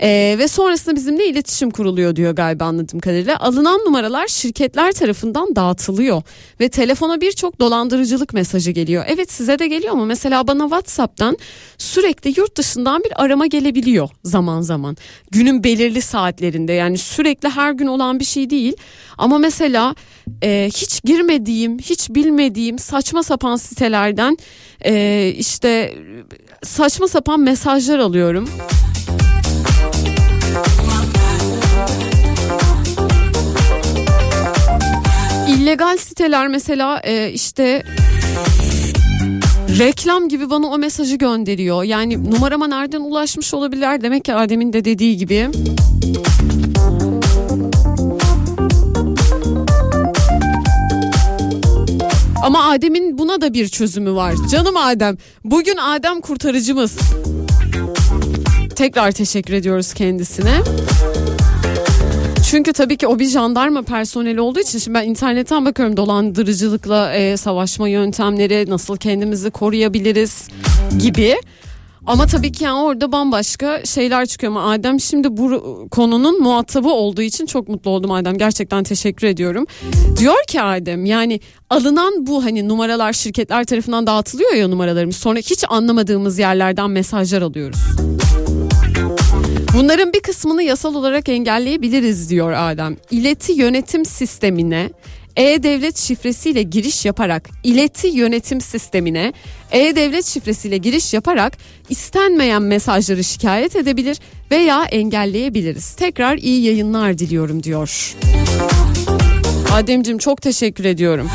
[0.02, 3.38] E, ve sonrasında bizimle iletişim kuruluyor diyor galiba anladığım kadarıyla.
[3.40, 6.22] Alınan numaralar şirketler tarafından dağıtılıyor
[6.60, 9.04] ve telefona birçok dolandırıcılık mesajı geliyor.
[9.08, 10.06] Evet size de geliyor mu?
[10.06, 11.36] Mesela bana WhatsApp'tan
[11.78, 14.96] sürekli yurt dışından bir arama gelebiliyor zaman zaman.
[15.30, 18.76] Günün belirli saatlerinde yani sürekli her gün olan bir şey değil.
[19.18, 19.94] Ama mesela
[20.42, 24.36] e, hiç girmediğim, hiç bilmediğim saçma sapan sitelerden
[24.84, 25.94] e, işte
[26.62, 28.48] saçma sapan mesajlar alıyorum.
[35.68, 37.82] İllegal siteler mesela e, işte
[39.78, 41.82] reklam gibi bana o mesajı gönderiyor.
[41.82, 45.48] Yani numarama nereden ulaşmış olabilirler demek ki Adem'in de dediği gibi.
[52.42, 54.34] Ama Adem'in buna da bir çözümü var.
[54.50, 55.16] Canım Adem.
[55.44, 56.98] Bugün Adem kurtarıcımız.
[58.76, 60.62] Tekrar teşekkür ediyoruz kendisine.
[62.50, 67.36] Çünkü tabii ki o bir jandarma personeli olduğu için şimdi ben internetten bakıyorum dolandırıcılıkla e,
[67.36, 70.48] savaşma yöntemleri nasıl kendimizi koruyabiliriz
[70.98, 71.36] gibi.
[72.06, 77.22] Ama tabii ki yani orada bambaşka şeyler çıkıyor ama Adem şimdi bu konunun muhatabı olduğu
[77.22, 78.38] için çok mutlu oldum Adem.
[78.38, 79.66] Gerçekten teşekkür ediyorum.
[80.18, 81.40] Diyor ki Adem yani
[81.70, 85.16] alınan bu hani numaralar şirketler tarafından dağıtılıyor ya numaralarımız.
[85.16, 87.80] Sonra hiç anlamadığımız yerlerden mesajlar alıyoruz.
[89.78, 92.96] Bunların bir kısmını yasal olarak engelleyebiliriz diyor Adem.
[93.10, 94.90] İleti yönetim sistemine
[95.36, 99.32] e-devlet şifresiyle giriş yaparak ileti yönetim sistemine
[99.72, 101.58] e-devlet şifresiyle giriş yaparak
[101.88, 104.18] istenmeyen mesajları şikayet edebilir
[104.50, 105.94] veya engelleyebiliriz.
[105.94, 108.16] Tekrar iyi yayınlar diliyorum diyor.
[109.72, 111.30] Ademcim çok teşekkür ediyorum.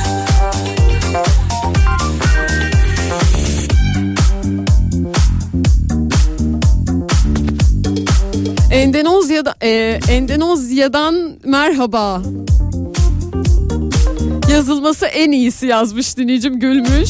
[8.74, 12.22] Endonezya'da, e, Endonezya'dan merhaba.
[14.52, 17.10] Yazılması en iyisi yazmış dinleyicim gülmüş.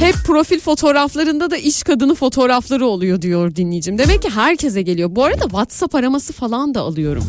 [0.00, 3.98] Hep profil fotoğraflarında da iş kadını fotoğrafları oluyor diyor dinleyicim.
[3.98, 5.08] Demek ki herkese geliyor.
[5.12, 7.24] Bu arada WhatsApp araması falan da alıyorum.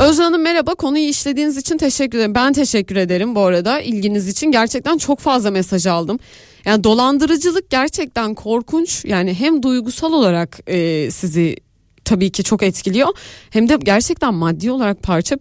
[0.00, 2.34] Özcan Hanım merhaba konuyu işlediğiniz için teşekkür ederim.
[2.34, 6.18] Ben teşekkür ederim bu arada ilginiz için gerçekten çok fazla mesaj aldım.
[6.64, 11.56] Yani dolandırıcılık gerçekten korkunç yani hem duygusal olarak e, sizi
[12.04, 13.08] tabii ki çok etkiliyor
[13.50, 15.36] hem de gerçekten maddi olarak parça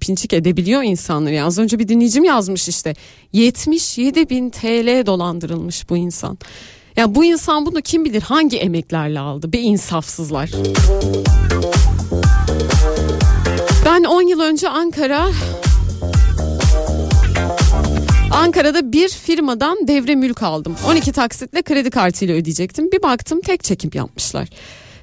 [0.00, 1.34] pinçik edebiliyor insanları.
[1.34, 2.94] Yani az önce bir dinleyicim yazmış işte
[3.32, 6.30] 77 bin TL dolandırılmış bu insan.
[6.30, 10.50] Ya yani bu insan bunu kim bilir hangi emeklerle aldı be insafsızlar.
[13.84, 15.28] Ben 10 yıl önce Ankara
[18.32, 20.76] Ankara'da bir firmadan devre mülk aldım.
[20.86, 22.92] 12 taksitle kredi kartıyla ödeyecektim.
[22.92, 24.48] Bir baktım tek çekim yapmışlar.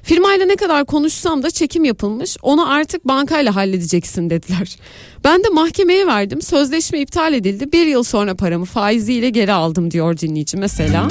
[0.02, 2.36] Firmayla ne kadar konuşsam da çekim yapılmış.
[2.42, 4.76] Onu artık bankayla halledeceksin dediler.
[5.24, 6.42] Ben de mahkemeye verdim.
[6.42, 7.72] Sözleşme iptal edildi.
[7.72, 11.08] Bir yıl sonra paramı faiziyle geri aldım diyor dinleyici mesela.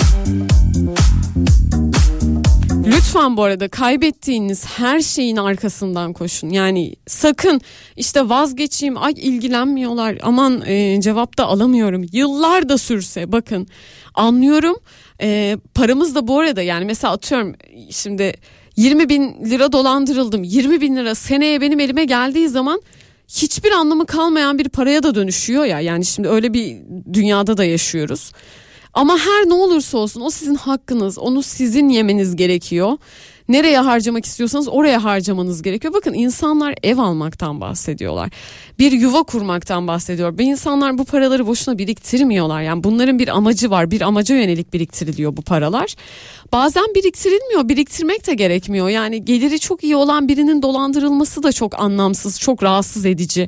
[2.88, 6.50] Lütfen bu arada kaybettiğiniz her şeyin arkasından koşun.
[6.50, 7.62] Yani sakın
[7.96, 12.06] işte vazgeçeyim ay ilgilenmiyorlar aman e, cevap da alamıyorum.
[12.12, 13.68] Yıllar da sürse bakın
[14.14, 14.76] anlıyorum.
[15.22, 17.56] E, paramız da bu arada yani mesela atıyorum
[17.90, 18.34] şimdi
[18.76, 20.44] 20 bin lira dolandırıldım.
[20.44, 22.82] 20 bin lira seneye benim elime geldiği zaman
[23.28, 25.80] hiçbir anlamı kalmayan bir paraya da dönüşüyor ya.
[25.80, 26.78] Yani şimdi öyle bir
[27.14, 28.32] dünyada da yaşıyoruz.
[28.96, 31.20] Ama her ne olursa olsun o sizin hakkınız.
[31.20, 32.98] Onu sizin yemeniz gerekiyor.
[33.50, 35.94] Nereye harcamak istiyorsanız oraya harcamanız gerekiyor.
[35.94, 38.30] Bakın insanlar ev almaktan bahsediyorlar.
[38.80, 40.38] Bir yuva kurmaktan bahsediyor.
[40.38, 42.62] Ve insanlar bu paraları boşuna biriktirmiyorlar.
[42.62, 43.92] Yani bunların bir amacı var.
[43.92, 45.96] Bir amaca yönelik biriktiriliyor bu paralar.
[46.52, 47.70] Bazen biriktirilmiyor.
[47.70, 48.90] Biriktirmek de gerekmiyor.
[48.90, 53.48] Yani geliri çok iyi olan birinin dolandırılması da çok anlamsız, çok rahatsız edici.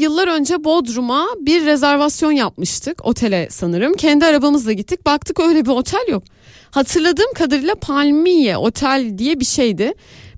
[0.00, 3.94] Yıllar önce Bodrum'a bir rezervasyon yapmıştık otele sanırım.
[3.94, 6.22] Kendi arabamızla gittik baktık öyle bir otel yok.
[6.70, 9.94] Hatırladığım kadarıyla Palmiye Otel diye bir şeydi.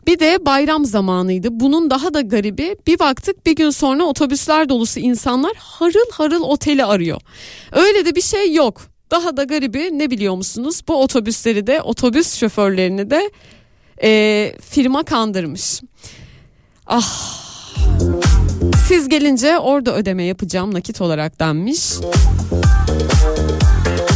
[0.07, 1.49] Bir de bayram zamanıydı.
[1.53, 6.85] Bunun daha da garibi bir baktık bir gün sonra otobüsler dolusu insanlar harıl harıl oteli
[6.85, 7.21] arıyor.
[7.73, 8.81] Öyle de bir şey yok.
[9.11, 10.81] Daha da garibi ne biliyor musunuz?
[10.89, 13.31] Bu otobüsleri de otobüs şoförlerini de
[14.03, 15.81] e, firma kandırmış.
[16.87, 17.50] Ah
[18.89, 21.93] siz gelince orada ödeme yapacağım nakit olarak denmiş.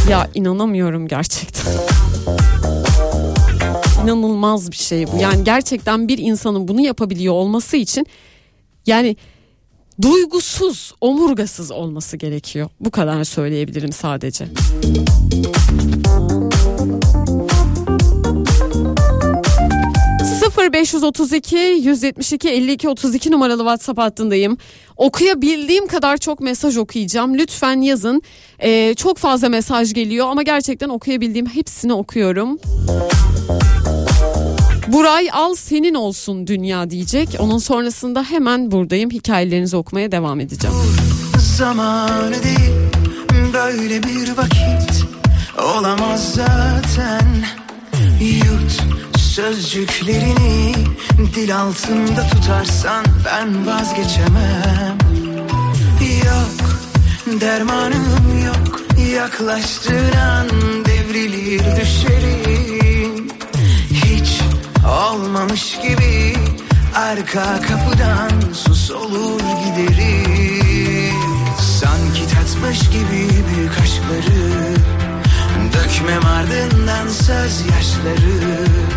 [0.09, 1.71] Ya inanamıyorum gerçekten.
[4.03, 5.17] İnanılmaz bir şey bu.
[5.21, 8.07] Yani gerçekten bir insanın bunu yapabiliyor olması için
[8.85, 9.15] yani
[10.01, 12.69] duygusuz, omurgasız olması gerekiyor.
[12.79, 14.47] Bu kadar söyleyebilirim sadece.
[20.73, 24.57] 0532 172 52 32 numaralı WhatsApp hattındayım.
[24.97, 27.37] Okuyabildiğim kadar çok mesaj okuyacağım.
[27.37, 28.21] Lütfen yazın.
[28.59, 32.59] Ee, çok fazla mesaj geliyor ama gerçekten okuyabildiğim hepsini okuyorum.
[34.87, 37.29] Buray al senin olsun dünya diyecek.
[37.39, 39.09] Onun sonrasında hemen buradayım.
[39.09, 40.75] Hikayelerinizi okumaya devam edeceğim.
[41.57, 42.75] Zamanı değil
[43.53, 45.05] böyle bir vakit
[45.77, 47.45] olamaz zaten
[49.35, 50.73] sözcüklerini
[51.35, 54.97] dil altında tutarsan ben vazgeçemem.
[56.25, 56.79] Yok
[57.41, 58.81] dermanım yok
[59.15, 60.47] yaklaştığın an
[60.85, 63.27] devrilir düşerim
[63.91, 64.41] Hiç
[64.87, 66.35] olmamış gibi
[66.95, 71.15] arka kapıdan sus olur giderim.
[71.79, 74.75] Sanki tatmış gibi büyük aşkları
[75.73, 78.94] Dökmem ardından söz yaşları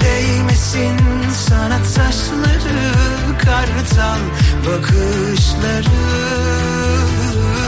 [0.00, 0.98] Değmesin
[1.48, 2.92] sana taşları
[3.38, 4.20] Kartal
[4.66, 6.02] bakışları.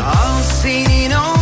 [0.04, 1.33] Al senin olsun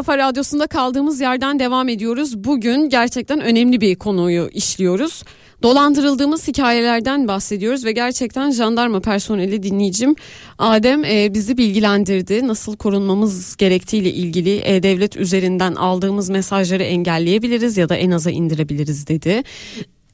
[0.00, 2.44] kafa radyosunda kaldığımız yerden devam ediyoruz.
[2.44, 5.22] Bugün gerçekten önemli bir konuyu işliyoruz.
[5.62, 10.16] Dolandırıldığımız hikayelerden bahsediyoruz ve gerçekten jandarma personeli dinleyicim
[10.58, 12.48] Adem e, bizi bilgilendirdi.
[12.48, 19.42] Nasıl korunmamız gerektiğiyle ilgili e-devlet üzerinden aldığımız mesajları engelleyebiliriz ya da en aza indirebiliriz dedi.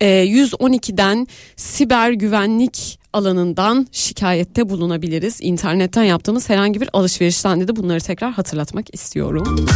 [0.00, 1.26] E, 112'den
[1.56, 5.38] siber güvenlik alanından şikayette bulunabiliriz.
[5.40, 9.66] İnternetten yaptığımız herhangi bir alışverişten de bunları tekrar hatırlatmak istiyorum.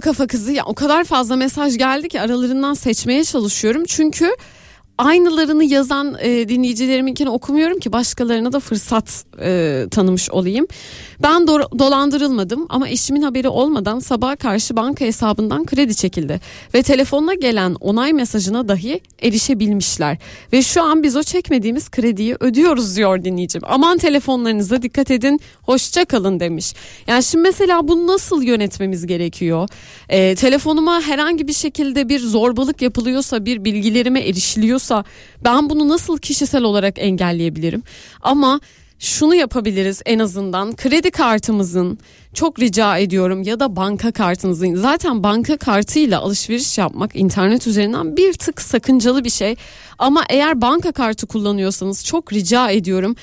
[0.00, 0.52] Kafa kızı.
[0.52, 3.84] Ya o kadar fazla mesaj geldi ki aralarından seçmeye çalışıyorum.
[3.86, 4.36] Çünkü
[5.00, 10.66] aynılarını yazan e, dinleyicileriminkini okumuyorum ki başkalarına da fırsat e, tanımış olayım.
[11.22, 16.40] Ben do- dolandırılmadım ama eşimin haberi olmadan sabaha karşı banka hesabından kredi çekildi
[16.74, 20.18] ve telefonuna gelen onay mesajına dahi erişebilmişler
[20.52, 23.62] ve şu an biz o çekmediğimiz krediyi ödüyoruz diyor dinleyicim.
[23.64, 26.74] Aman telefonlarınıza dikkat edin, hoşça kalın demiş.
[27.06, 29.68] Yani şimdi mesela bunu nasıl yönetmemiz gerekiyor?
[30.08, 34.89] E, telefonuma herhangi bir şekilde bir zorbalık yapılıyorsa, bir bilgilerime erişiliyorsa
[35.44, 37.82] ben bunu nasıl kişisel olarak engelleyebilirim?
[38.22, 38.60] Ama
[38.98, 40.76] şunu yapabiliriz en azından.
[40.76, 41.98] Kredi kartımızın
[42.34, 48.32] çok rica ediyorum ya da banka kartınızın zaten banka kartıyla alışveriş yapmak internet üzerinden bir
[48.32, 49.56] tık sakıncalı bir şey.
[49.98, 53.16] Ama eğer banka kartı kullanıyorsanız çok rica ediyorum.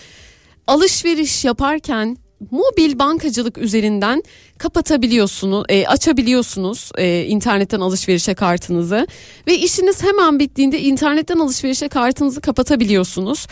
[0.67, 2.17] Alışveriş yaparken
[2.51, 4.23] mobil bankacılık üzerinden
[4.57, 9.07] kapatabiliyorsunuz, e, açabiliyorsunuz e, internetten alışverişe kartınızı
[9.47, 13.47] ve işiniz hemen bittiğinde internetten alışverişe kartınızı kapatabiliyorsunuz.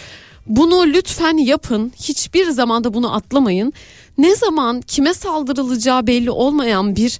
[0.48, 1.91] Bunu lütfen yapın.
[1.95, 3.74] Hiçbir zamanda bunu atlamayın.
[4.18, 7.20] Ne zaman kime saldırılacağı belli olmayan bir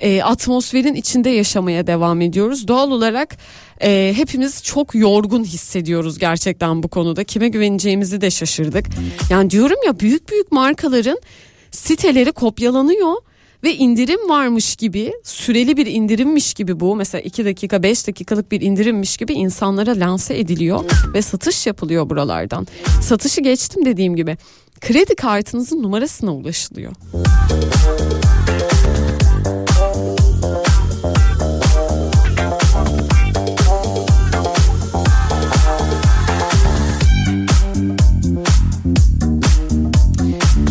[0.00, 2.68] e, atmosferin içinde yaşamaya devam ediyoruz.
[2.68, 3.36] Doğal olarak
[3.82, 7.24] e, hepimiz çok yorgun hissediyoruz gerçekten bu konuda.
[7.24, 8.86] Kime güveneceğimizi de şaşırdık.
[9.30, 11.18] Yani diyorum ya büyük büyük markaların
[11.70, 13.14] siteleri kopyalanıyor
[13.64, 18.60] ve indirim varmış gibi süreli bir indirimmiş gibi bu mesela 2 dakika 5 dakikalık bir
[18.60, 22.66] indirimmiş gibi insanlara lanse ediliyor ve satış yapılıyor buralardan.
[23.02, 24.36] Satışı geçtim dediğim gibi
[24.80, 26.92] kredi kartınızın numarasına ulaşılıyor.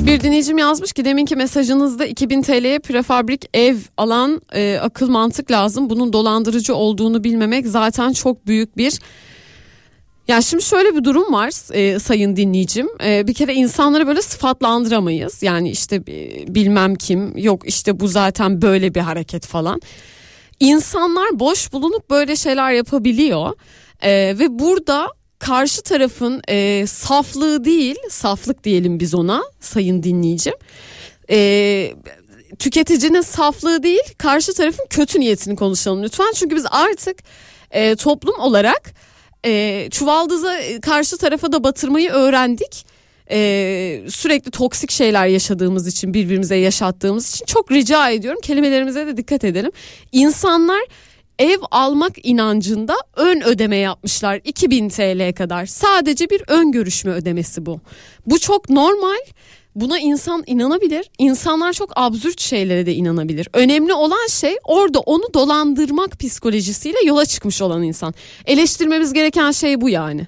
[0.06, 5.90] Bir dinleyicim yazmış ki deminki mesajınızda 2000 TL'ye prefabrik ev alan e, akıl mantık lazım.
[5.90, 8.99] Bunun dolandırıcı olduğunu bilmemek zaten çok büyük bir
[10.27, 12.88] ya şimdi şöyle bir durum var e, sayın dinleyicim.
[13.03, 15.44] E, bir kere insanları böyle sıfatlandıramayız.
[15.44, 19.82] Yani işte e, bilmem kim yok işte bu zaten böyle bir hareket falan.
[20.60, 23.53] İnsanlar boş bulunup böyle şeyler yapabiliyor.
[24.02, 25.07] E, ve burada
[25.40, 30.53] karşı tarafın e, saflığı değil saflık diyelim biz ona sayın dinleyicim.
[31.30, 31.91] E,
[32.60, 36.32] tüketicinin saflığı değil karşı tarafın kötü niyetini konuşalım lütfen.
[36.36, 37.18] Çünkü biz artık
[37.72, 38.94] e, toplum olarak
[39.45, 42.86] e, çuvaldıza e, karşı tarafa da batırmayı öğrendik.
[43.32, 49.44] E, sürekli toksik şeyler yaşadığımız için birbirimize yaşattığımız için çok rica ediyorum kelimelerimize de dikkat
[49.44, 49.72] edelim.
[50.12, 50.82] İnsanlar
[51.40, 55.66] ev almak inancında ön ödeme yapmışlar 2000 TL kadar.
[55.66, 57.80] Sadece bir ön görüşme ödemesi bu.
[58.26, 59.20] Bu çok normal.
[59.76, 61.10] Buna insan inanabilir.
[61.18, 63.48] İnsanlar çok absürt şeylere de inanabilir.
[63.53, 68.14] Önemli olan şey orada onu dolandırmak psikolojisiyle yola çıkmış olan insan.
[68.45, 70.28] Eleştirmemiz gereken şey bu yani.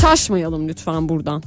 [0.00, 1.42] Şaşmayalım lütfen buradan.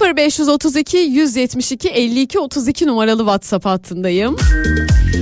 [0.00, 4.36] 0532 172 52 32 numaralı WhatsApp hattındayım.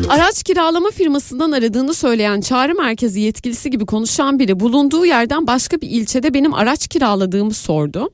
[0.08, 5.90] Araç kiralama firmasından aradığını söyleyen çağrı merkezi yetkilisi gibi konuşan biri bulunduğu yerden başka bir
[5.90, 8.10] ilçede benim araç kiraladığımı sordu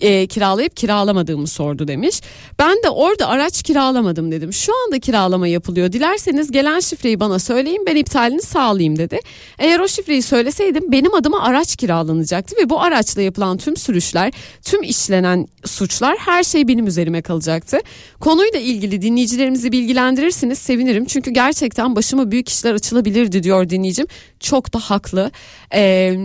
[0.00, 2.20] e, kiralayıp kiralamadığımı sordu demiş.
[2.58, 4.52] Ben de orada araç kiralamadım dedim.
[4.52, 5.92] Şu anda kiralama yapılıyor.
[5.92, 9.18] Dilerseniz gelen şifreyi bana söyleyin ben iptalini sağlayayım dedi.
[9.58, 14.32] Eğer o şifreyi söyleseydim benim adıma araç kiralanacaktı ve bu araçla yapılan tüm sürüşler,
[14.64, 17.78] tüm işlenen suçlar her şey benim üzerime kalacaktı.
[18.20, 21.04] Konuyla ilgili dinleyicilerimizi bilgilendirirsiniz sevinirim.
[21.04, 24.06] Çünkü gerçekten başıma büyük işler açılabilirdi diyor dinleyicim.
[24.40, 25.30] Çok da haklı.
[25.74, 26.16] Ee,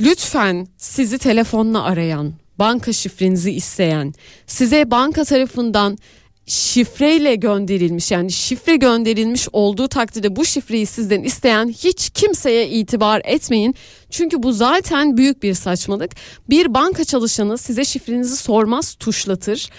[0.00, 4.14] lütfen sizi telefonla arayan banka şifrenizi isteyen,
[4.46, 5.98] size banka tarafından
[6.46, 13.74] şifreyle gönderilmiş yani şifre gönderilmiş olduğu takdirde bu şifreyi sizden isteyen hiç kimseye itibar etmeyin.
[14.10, 16.10] Çünkü bu zaten büyük bir saçmalık.
[16.50, 19.70] Bir banka çalışanı size şifrenizi sormaz tuşlatır.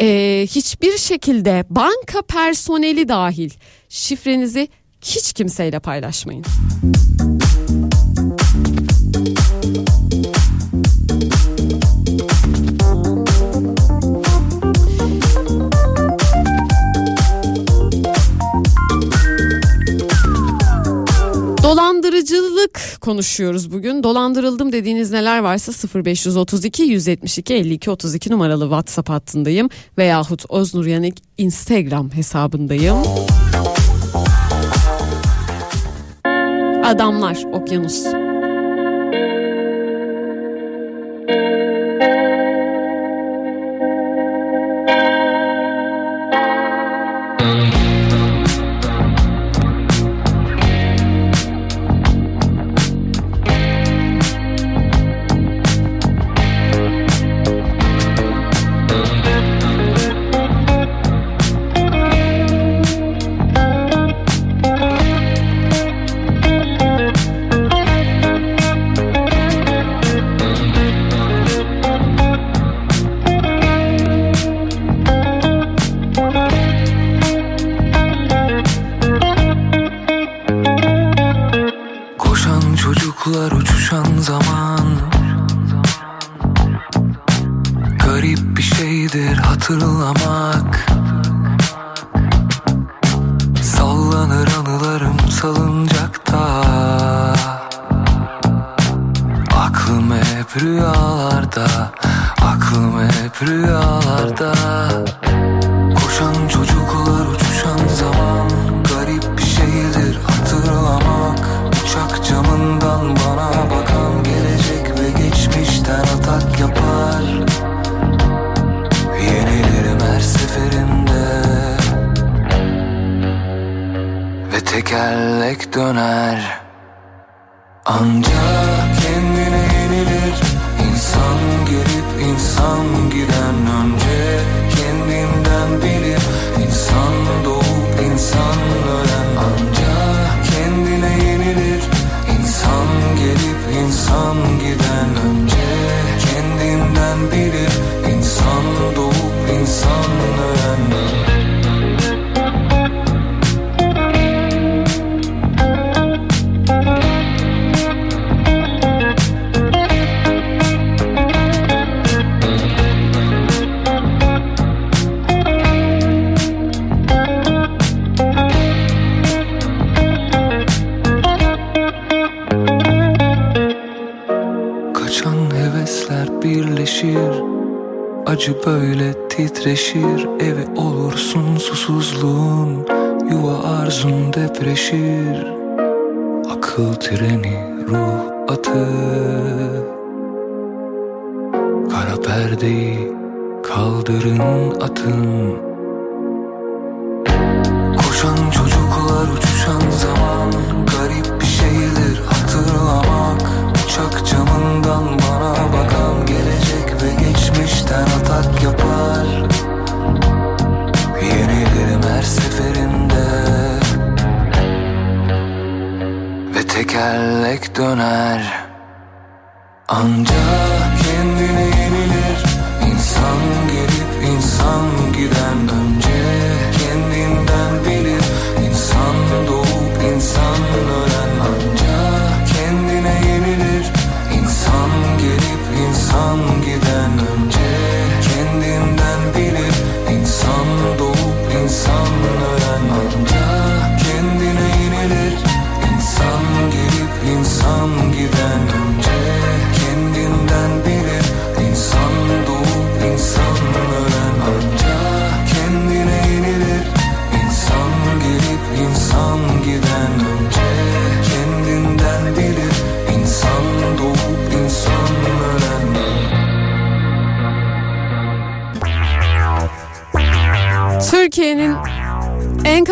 [0.00, 3.50] Ee, hiçbir şekilde banka personeli dahil
[3.88, 4.68] şifrenizi
[5.02, 6.44] hiç kimseyle paylaşmayın.
[21.64, 24.02] Dolandırıcılık konuşuyoruz bugün.
[24.02, 25.72] Dolandırıldım dediğiniz neler varsa
[26.04, 32.96] 0532 172 52 32 numaralı WhatsApp hattındayım veyahut Oznur Yanik Instagram hesabındayım.
[36.84, 38.04] Adamlar Okyanus.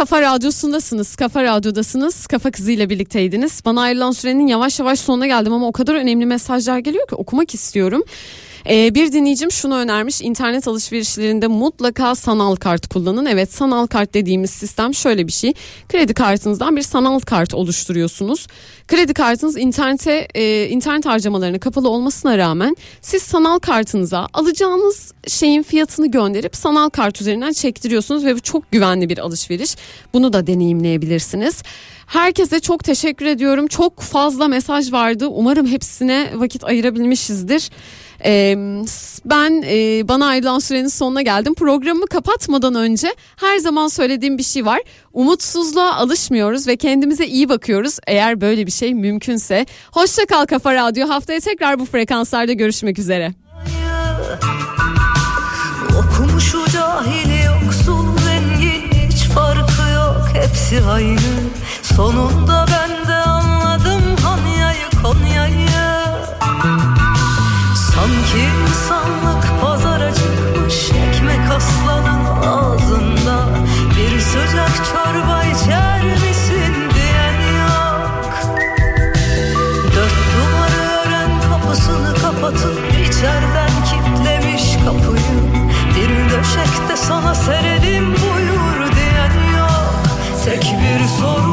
[0.03, 1.17] Kafa radyosundasınız.
[1.17, 2.27] Kafa radyodasınız.
[2.27, 3.63] Kafa kızıyla birlikteydiniz.
[3.65, 7.55] Bana ayrılan sürenin yavaş yavaş sonuna geldim ama o kadar önemli mesajlar geliyor ki okumak
[7.55, 8.03] istiyorum.
[8.69, 10.21] Ee, bir dinleyicim şunu önermiş.
[10.21, 13.27] İnternet alışverişlerinde mutlaka sanal kart kullanın.
[13.27, 15.53] Evet sanal kart dediğimiz sistem şöyle bir şey.
[15.89, 18.47] Kredi kartınızdan bir sanal kart oluşturuyorsunuz.
[18.89, 26.11] Kredi kartınız internete e, internet harcamalarına kapalı olmasına rağmen siz sanal kartınıza alacağınız şeyin fiyatını
[26.11, 29.77] gönderip sanal kart üzerinden çektiriyorsunuz ve bu çok güvenli bir alışveriş.
[30.15, 31.63] Bunu da deneyimleyebilirsiniz.
[32.07, 33.67] Herkese çok teşekkür ediyorum.
[33.67, 35.27] Çok fazla mesaj vardı.
[35.27, 37.71] Umarım hepsine vakit ayırabilmişizdir.
[38.25, 38.57] Ee,
[39.25, 41.55] ben e, bana ayrılan sürenin sonuna geldim.
[41.55, 44.81] Programımı kapatmadan önce her zaman söylediğim bir şey var.
[45.13, 47.99] Umutsuzluğa alışmıyoruz ve kendimize iyi bakıyoruz.
[48.07, 49.67] Eğer böyle bir şey mümkünse.
[49.93, 51.09] Hoşça kal Kafa Radyo.
[51.09, 53.33] Haftaya tekrar bu frekanslarda görüşmek üzere.
[55.99, 61.19] Okumuşu cahili yoksul zengin hiç farkı yok hepsi aynı
[61.83, 62.72] Sonunda
[68.73, 73.49] Sanki insanlık pazara çıkmış ekmek aslanın ağzında.
[73.97, 78.35] Bir sıcak çorba içer misin diyen yok.
[79.97, 85.43] Dört duvarı ören kapısını kapatıp içeriden kilitlemiş kapıyı.
[85.97, 90.03] Bir döşekte sana serelim buyur diyen yok.
[90.45, 91.52] Tek bir soru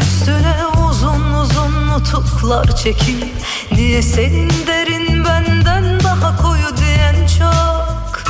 [0.00, 0.56] üstüne
[0.88, 3.24] uzun uzun nutuklar çekil
[3.72, 8.22] Niye senin derin benden daha koyu diyen çok?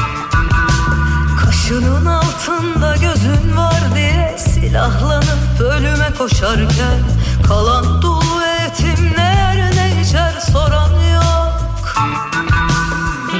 [1.44, 7.00] Kaşının altında gözün var diye silahlanıp ölüme koşarken
[7.48, 11.94] Kalan dul ve yetim ne yer ne içer soran yok.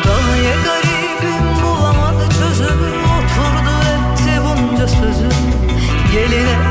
[0.05, 5.31] Gaye garibim bulamadı çözümü Oturdu etti bunca sözüm
[6.13, 6.66] Gelin